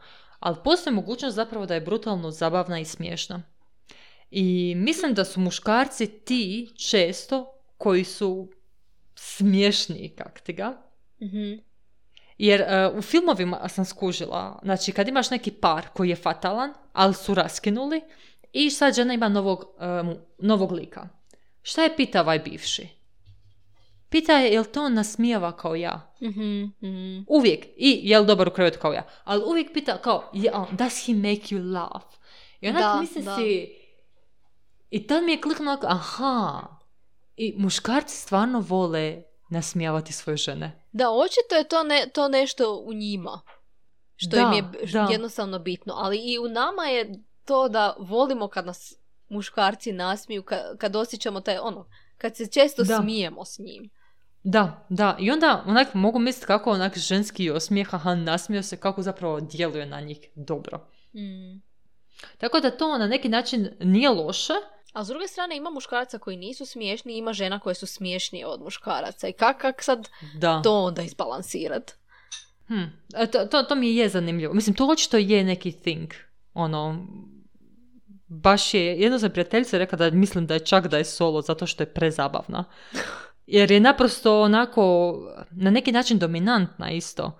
[0.43, 3.43] Ali postoji mogućnost zapravo da je brutalno zabavna i smiješna.
[4.31, 8.51] I mislim da su muškarci ti često koji su
[9.15, 10.81] smiješniji kak ti ga.
[11.21, 11.53] Mhm.
[12.37, 17.13] Jer e, u filmovima sam skužila, znači kad imaš neki par koji je fatalan, ali
[17.13, 18.01] su raskinuli
[18.53, 19.65] i sad žena ima novog,
[20.03, 21.09] mu- novog lika.
[21.61, 22.87] Šta je pita ovaj bivši?
[24.13, 26.13] Pita je jel to on nasmijava kao ja?
[26.21, 27.23] Mhm, mhm.
[27.27, 27.65] Uvijek.
[27.77, 29.07] I jel dobar u krevetu kao ja?
[29.23, 32.05] Ali uvijek pita kao, "Ja, does he make you laugh?
[32.61, 33.75] I onak mislim si...
[34.89, 36.61] I tad mi je kliknulo, onako, aha.
[37.37, 40.85] I muškarci stvarno vole nasmijavati svoje žene.
[40.91, 43.41] Da, očito je to, ne, to nešto u njima.
[44.15, 45.07] Što Da, im je da.
[45.11, 45.93] jednostavno bitno.
[45.97, 47.11] Ali i u nama je
[47.45, 48.93] to da volimo kad nas
[49.29, 52.97] muškarci nasmiju, kad, kad osjećamo taj ono, kad se često Da.
[53.01, 53.89] smijemo s njim.
[54.43, 55.17] Da, da.
[55.19, 59.85] I onda onak mogu misliti kako onak ženski osmijeh, aha, nasmio se, kako zapravo djeluje
[59.85, 60.87] na njih dobro.
[61.13, 61.61] Mm.
[62.37, 64.53] Tako da to na neki način nije loše.
[64.93, 68.61] A s druge strane ima muškaraca koji nisu smiješni, ima žena koje su smiješnije od
[68.61, 69.27] muškaraca.
[69.27, 70.61] I kak, kak sad Da.
[70.61, 71.91] to onda izbalansirat?
[72.67, 72.83] Hm.
[73.15, 74.53] E, To, to, to mi je zanimljivo.
[74.53, 76.11] Mislim, to očito je neki thing.
[76.53, 77.07] ono,
[78.27, 81.67] baš je, jedno za prijateljica rekla da mislim da je čak da je solo zato
[81.67, 82.63] što je prezabavna.
[83.47, 85.13] Jer je naprosto onako,
[85.51, 87.39] na neki način dominantna isto.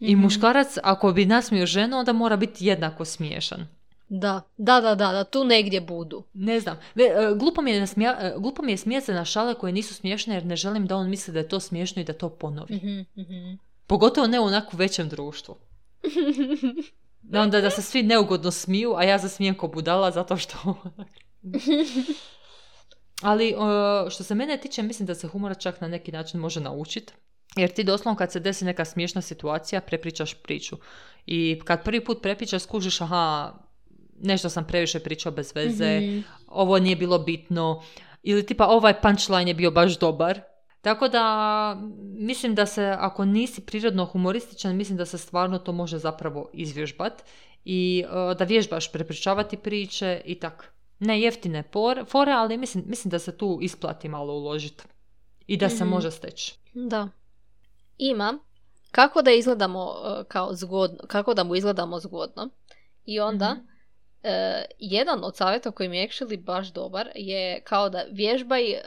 [0.00, 0.22] I Mhm.
[0.22, 3.66] muškarac, ako bi nasmio ženu, onda mora biti jednako smiješan.
[4.08, 6.24] Da, da, da, da, da, tu negdje budu.
[6.34, 6.76] Ne znam.
[6.96, 9.94] E, glupo, mi je nasmija, e, glupo mi je smijati se na šale koje nisu
[9.94, 12.74] smiješne jer ne želim da on misli da je to smiješno i da to ponovi.
[12.76, 13.54] Mhm, mhm.
[13.86, 15.56] Pogotovo ne u onako većem društvu.
[17.22, 20.74] Da onda da se svi neugodno smiju, a ja zasmijem ko budala zato što...
[23.22, 23.54] Ali e,
[24.10, 27.12] što se mene tiče, mislim da se humora čak na neki način može naučiti.
[27.56, 30.76] Jer ti doslovno kad se desi neka smiješna situacija, prepričaš priču.
[31.26, 33.52] I kad prvi put prepričaš, skužiš, aha,
[34.20, 36.20] nešto sam previše pričao bez veze, Mhm.
[36.46, 37.82] ovo nije bilo bitno,
[38.22, 40.40] ili tipa ovaj punchline je bio baš dobar.
[40.82, 41.76] Tako da
[42.18, 47.22] mislim da se, ako nisi prirodno humorističan, mislim da se stvarno to može zapravo izvježbat
[47.64, 50.72] i e, da vježbaš prepričavati priče i tak.
[50.98, 54.84] Ne jeftine por, fore, ali mislim, mislim da se tu isplati malo uložiti
[55.46, 55.88] i da se Mhm.
[55.88, 56.54] može steći.
[56.74, 57.08] Da.
[57.98, 58.38] Ima
[58.90, 62.48] kako da izgledamo e, kao zgodno, kako da mu izgledamo zgodno.
[63.04, 63.60] I onda Mhm.
[64.22, 68.80] e, jedan od savjeta koji mi je actually baš dobar je kao da vježbaj e,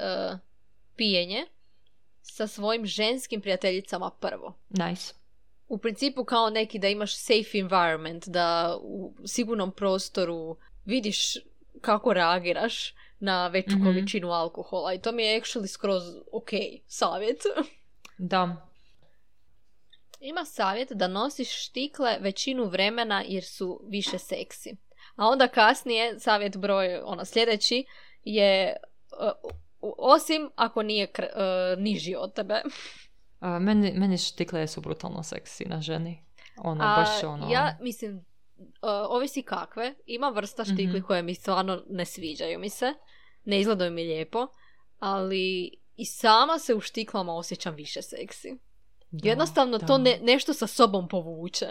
[0.95, 1.45] pijenje
[2.21, 4.53] sa svojim ženskim prijateljicama prvo.
[4.69, 5.13] Nice.
[5.67, 10.55] U principu kao neki da imaš safe environment, da u sigurnom prostoru
[10.85, 11.37] vidiš
[11.81, 13.83] kako reagiraš na veću Mhm.
[13.85, 16.49] količinu alkohola i to mi je actually skroz ok
[16.87, 17.37] savjet.
[18.17, 18.67] Da.
[20.19, 24.75] Ima savjet da nosiš štikle većinu vremena jer su više seksi.
[25.15, 27.85] A onda kasnije, savjet broj ono sljedeći
[28.23, 28.75] je
[29.19, 29.51] uh,
[29.97, 31.29] osim ako nije kr-
[31.73, 32.61] uh, niži od tebe.
[33.39, 36.23] A, meni, meni štikle su brutalno seksi na ženi.
[36.57, 37.49] Ono, A baš ono...
[37.51, 38.25] ja mislim,
[39.09, 39.95] ovisi kakve.
[40.05, 41.01] Ima vrsta štikli Mhm.
[41.01, 42.93] koje mi stvarno ne sviđaju mi se.
[43.43, 44.47] Ne izgledaju mi lijepo.
[44.99, 48.57] Ali i sama se u štiklama osjećam više seksi.
[49.11, 49.85] Da, Jednostavno da.
[49.85, 51.67] to ne, nešto sa sobom povuče.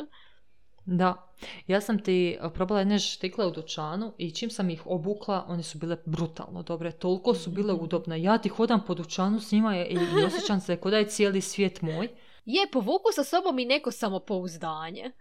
[0.84, 1.28] Da,
[1.66, 5.62] ja sam ti uh, probala jedne štikle u dućanu i čim sam ih obukla, one
[5.62, 7.84] su bile brutalno dobre, toliko su bile Mhm.
[7.84, 8.22] udobne.
[8.22, 11.40] Ja ti hodam po dućanu s njima i, i osjećam se kao da je cijeli
[11.40, 12.08] svijet moj.
[12.44, 15.12] Je, povuku sa sobom i neko samopouzdanje.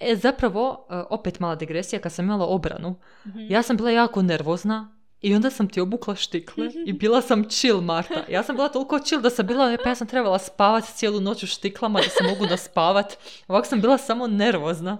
[0.00, 2.94] E, zapravo, uh, opet mala digresija, kad sam imala obranu,
[3.26, 3.38] Mhm.
[3.42, 7.80] ja sam bila jako nervozna i onda sam ti obukla štikle i bila sam chill,
[7.80, 8.24] Marta.
[8.28, 11.42] Ja sam bila toliko chill da sam bila, pa ja sam trebala spavat cijelu noć
[11.42, 13.16] u štiklama da se mogu naspavat.
[13.48, 14.98] Ovako sam bila samo nervozna.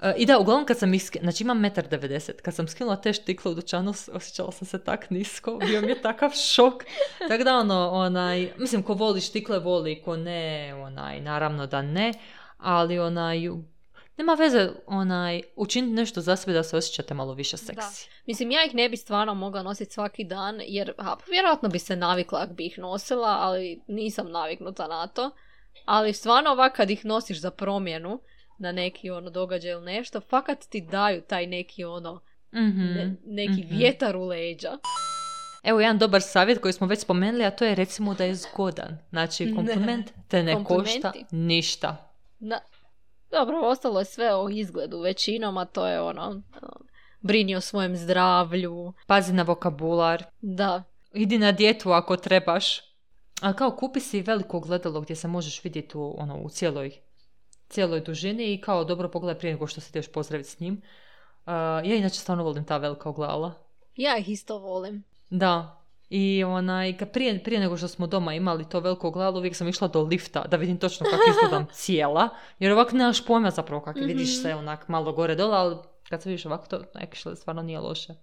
[0.00, 3.12] E, I da, uglavnom kad sam ih, sk- znači imam 1,90 kad sam skinula te
[3.12, 6.84] štikle u dućanu, osjećala sam se tak nisko, bio mi je takav šok.
[7.28, 12.12] Tako da ono, onaj, mislim, ko voli štikle, voli, ko ne, onaj, naravno da ne,
[12.58, 13.38] ali onaj,
[14.16, 18.08] nema veze, onaj, učiniti nešto za sebe da se osjećate malo više seksi.
[18.26, 21.96] Mislim, ja ih ne bi stvarno mogla nositi svaki dan, jer ha, vjerojatno bi se
[21.96, 25.30] navikla ako bi ih nosila, ali nisam naviknuta na to.
[25.84, 28.20] Ali stvarno ovak kad ih nosiš za promjenu
[28.58, 32.20] na neki ono događaj ili nešto, fakat ti daju taj neki ono,
[32.52, 33.76] Mhm, ne- neki mhm.
[33.76, 34.78] vjetar u leđa.
[35.62, 38.98] Evo jedan dobar savjet koji smo već spomenuli, a to je recimo da je zgodan.
[39.10, 42.07] Znači, kompliment te ne košta ništa.
[42.38, 42.60] Na...
[43.30, 46.42] Dobro, ostalo je sve o izgledu većinom, a to je ono,
[47.20, 50.82] brini o svojem zdravlju, Pazi na vokabular, da,
[51.12, 52.88] idi na dijetu ako trebaš.
[53.40, 57.00] A kao kupi si veliko gledalo gdje se možeš vidjeti u, ono, u cijeloj,
[57.68, 60.74] cijeloj dužini i kao dobro pogledaj prije nego što se ideš pozdraviti s njim.
[60.74, 63.52] Uh, ja inače stvarno volim ta velika ogledala.
[63.96, 65.04] ja ih isto volim.
[65.30, 65.77] Da.
[66.10, 69.68] I onaj, kad prije, prije nego što smo doma imali to veliko ogledalo, uvijek sam
[69.68, 72.28] išla do lifta da vidim točno kako izgledam cijela.
[72.58, 74.08] Jer ovako nemaš pojma zapravo kako Mhm.
[74.08, 75.76] vidiš se onak malo gore dole, ali
[76.08, 78.14] kad se vidiš ovako to actually stvarno nije loše.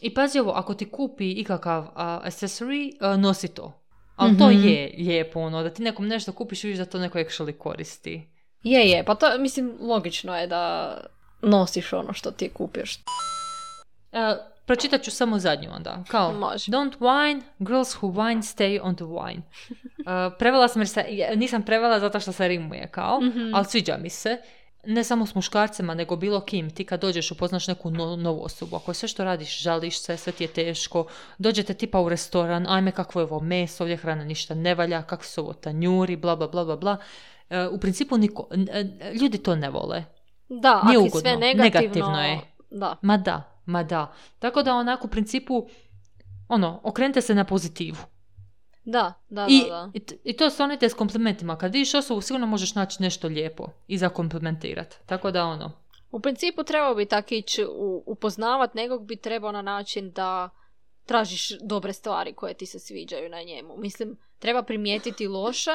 [0.00, 3.72] I pazi ovo, ako ti kupi ikakav a, accessory, a, nosi to.
[4.16, 4.68] Ali to Mhm.
[4.68, 8.30] je lijepo, ono, da ti nekom nešto kupiš i vidiš da to neko actually koristi.
[8.62, 10.96] Je, je, pa to, mislim, logično je da
[11.42, 12.96] nosiš ono što ti kupiš.
[14.12, 14.36] E,
[14.66, 16.04] pročitat ću samo zadnju onda.
[16.08, 16.64] Kao, Može.
[16.66, 19.40] don't whine, girls who whine stay on the wine.
[20.00, 21.04] E, prevela sam jer se,
[21.34, 23.54] nisam prevela zato što se rimuje kao, Mhm.
[23.54, 24.38] ali sviđa mi se.
[24.86, 26.70] Ne samo s muškarcima, nego bilo kim.
[26.70, 30.32] Ti kad dođeš upoznaš neku no- novu osobu, ako sve što radiš, žališ se, sve
[30.32, 31.06] ti je teško,
[31.38, 35.26] dođete tipa u restoran, ajme kakvo je ovo meso, ovdje hrana ništa ne valja, kakvi
[35.26, 36.96] su ovo tanjuri, bla bla bla bla bla.
[37.50, 38.68] E, u principu niko, n-
[39.00, 40.04] e, ljudi to ne vole.
[40.48, 42.40] Da, Nije ako ugodno, sve negativno, negativno je.
[42.70, 44.14] Da, Ma da, ma da.
[44.38, 45.68] Tako da onako u principu,
[46.48, 47.96] ono, okrenite se na pozitivu.
[48.84, 50.18] da, da, I, da, da.
[50.24, 51.58] i, to stvarnite s komplimentima.
[51.58, 54.96] Kad vidiš osobu, sigurno možeš naći nešto lijepo i za komplimentirati.
[55.06, 55.72] Tako da ono,
[56.10, 57.66] U principu trebao bi tako ići
[58.06, 60.50] upoznavat nekog bi trebao na način da
[61.04, 63.76] tražiš dobre stvari koje ti se sviđaju na njemu.
[63.76, 65.70] Mislim, treba primijetiti loše,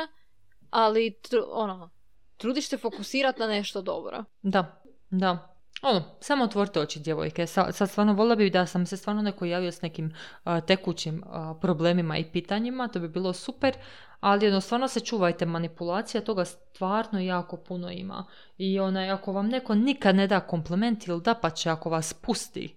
[0.70, 1.90] ali tr- ono,
[2.38, 4.24] trudiš se fokusirati na nešto dobro.
[4.42, 5.51] Da, da.
[5.82, 7.48] Ono, samo otvorite oči djevojke.
[7.48, 10.14] Sa, sad stvarno volila bi da sam se stvarno neko javio s nekim
[10.44, 13.74] a, tekućim a, problemima i pitanjima, to bi bilo super,
[14.20, 18.26] ali jedno, stvarno se čuvajte manipulacija, toga stvarno jako puno ima.
[18.58, 22.14] I onaj, ako vam neko nikad ne da kompliment ili da pa će ako vas
[22.14, 22.76] pusti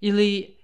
[0.00, 0.57] ili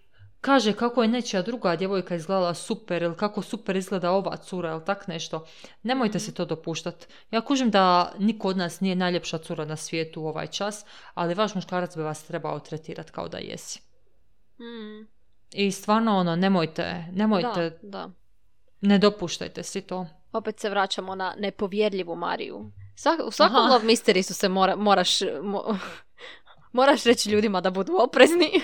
[0.45, 4.85] kaže kako je nečija druga djevojka izgledala super ili kako super izgleda ova cura ili
[4.85, 5.47] tak nešto,
[5.83, 7.07] nemojte se to dopuštati.
[7.31, 10.85] Ja kužim da niko od nas nije najljepša cura na svijetu u ovaj čas,
[11.15, 13.81] ali vaš muškarac bi vas trebao tretirati kao da jesi.
[14.59, 15.09] Mm,
[15.53, 18.11] I stvarno ono, nemojte, nemojte, da, da.
[18.81, 20.07] ne dopuštajte si to.
[20.33, 22.71] Opet se vraćamo na nepovjerljivu Mariju.
[22.97, 23.69] Svak, u svakom Aha.
[23.69, 25.79] love mysterisu se mora, moraš, mo-
[26.75, 28.51] moraš reći ljudima da budu oprezni.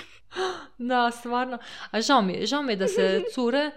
[0.77, 1.57] Da, stvarno.
[1.91, 3.71] A žao mi žao mi je da se cure,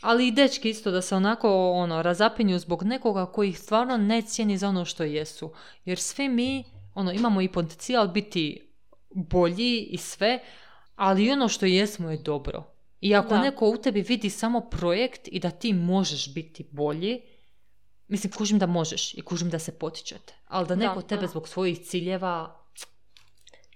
[0.00, 4.22] ali i dečki isto da se onako ono, razapinju zbog nekoga koji ih stvarno ne
[4.22, 5.52] cijeni za ono što jesu.
[5.84, 6.64] Jer svi mi
[6.94, 8.72] ono, imamo i potencijal biti
[9.10, 10.38] bolji i sve,
[10.96, 12.64] ali i ono što jesmo je dobro.
[13.00, 13.40] I ako Da.
[13.42, 17.20] neko u tebi vidi samo projekt i da ti možeš biti bolji,
[18.08, 20.34] mislim, kužim da možeš i kužim da se potičete.
[20.46, 21.26] Ali da Da, neko tebe da.
[21.26, 22.59] zbog svojih ciljeva,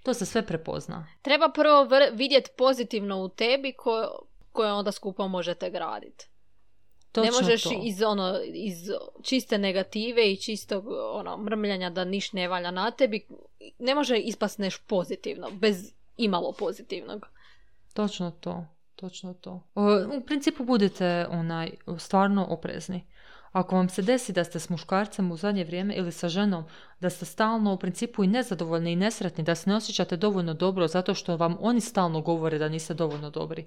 [0.05, 1.07] to se sve prepozna.
[1.21, 4.07] Treba prvo vr- vidjeti pozitivno u tebi koje,
[4.51, 6.25] koje onda skupa možete graditi.
[7.15, 7.81] Ne Točno možeš to.
[7.83, 8.77] iz ono iz
[9.23, 13.27] čiste negative i čistog ono mrmljanja da niš ne valja na tebi,
[13.79, 17.25] ne može ispast nešto pozitivno bez imalo pozitivnog.
[17.93, 19.63] Točno to, točno to.
[19.75, 23.07] O, U principu budite onaj stvarno oprezni.
[23.55, 26.63] Ako vam se desi da ste s muškarcem u zadnje vrijeme ili sa ženom,
[26.99, 30.87] da ste stalno u principu i nezadovoljni i nesretni, da se ne osjećate dovoljno dobro
[30.87, 33.65] zato što vam oni stalno govore da niste dovoljno dobri.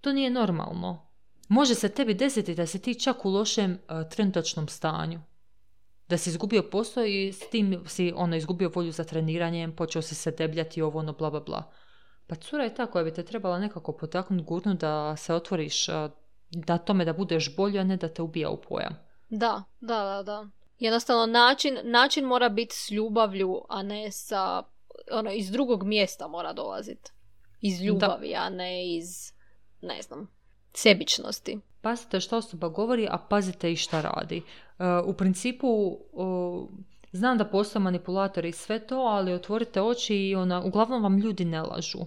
[0.00, 1.06] To nije normalno.
[1.48, 3.78] Može se tebi desiti da si ti čak u lošem e,
[4.10, 5.20] trenutačnom stanju.
[6.08, 10.14] Da si izgubio posao i s tim si ono, izgubio volju za treniranjem, počeo si
[10.14, 11.72] se debljati ovo ono bla bla bla.
[12.26, 16.10] Pa cura je ta koja bi te trebala nekako potaknuti gurnu da se otvoriš a,
[16.50, 19.13] da tome da budeš bolji, a ne da te ubija u pojam.
[19.28, 20.48] Da, da, da, da.
[20.78, 24.62] Jednostavno način, način mora biti s ljubavlju, a ne sa
[25.12, 27.10] ono iz drugog mjesta mora dolaziti.
[27.60, 29.34] Iz ljubavi, a ne iz
[29.84, 30.28] ne znam,
[30.74, 31.58] sebičnosti.
[31.80, 34.36] Pazite što osoba govori, a pazite i šta radi.
[34.36, 36.68] E, u principu, o,
[37.12, 41.44] znam da postoje manipulatori i sve to, ali otvorite oči i ona, uglavnom vam ljudi
[41.44, 41.98] ne lažu.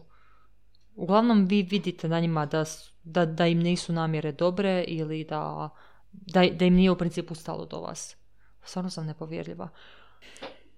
[0.95, 2.63] Uglavnom vi vidite na njima da,
[3.03, 5.69] da, da im nisu namjere dobre ili da,
[6.11, 8.15] da, da im nije u principu stalo do vas.
[8.63, 9.69] Stvarno sam nepovjerljiva.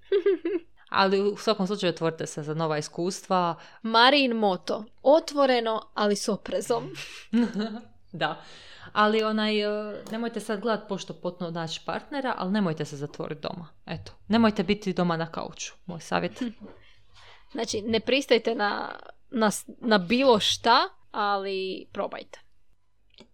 [0.89, 3.55] Ali u svakom slučaju otvorite se za nova iskustva.
[3.81, 4.85] Marin moto.
[5.01, 6.89] Otvoreno, ali s oprezom.
[8.11, 8.41] da.
[8.93, 13.67] Ali onaj, e, nemojte sad gledat pošto potno naći partnera, ali nemojte se zatvoriti doma.
[13.85, 16.41] Eto, nemojte biti doma na kauču, moj savjet.
[17.51, 18.99] Znači, ne pristajte na,
[19.29, 22.39] na, na bilo šta, ali probajte.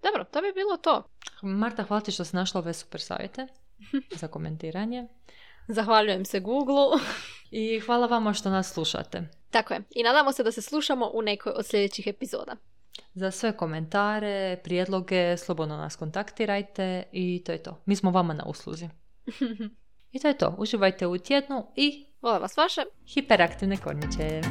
[0.04, 1.04] Dobro, to bi bilo to.
[1.46, 3.48] Marta, hvala ti što si našla ove super savjete
[4.22, 5.08] za komentiranje.
[5.68, 7.00] Zahvaljujem se Google.
[7.52, 9.30] I hvala vama što nas slušate.
[9.52, 9.82] Tako je.
[9.90, 12.56] I nadamo se da se slušamo u nekoj od sljedećih epizoda.
[13.14, 17.82] Za sve komentare, prijedloge, slobodno nas kontaktirajte i to je to.
[17.86, 18.90] Mi smo vama na usluzi.
[20.12, 20.56] I to je to.
[20.58, 22.82] Uživajte u tjednu i Volim vas vaše.
[23.14, 24.42] hiperaktivne kornjiće.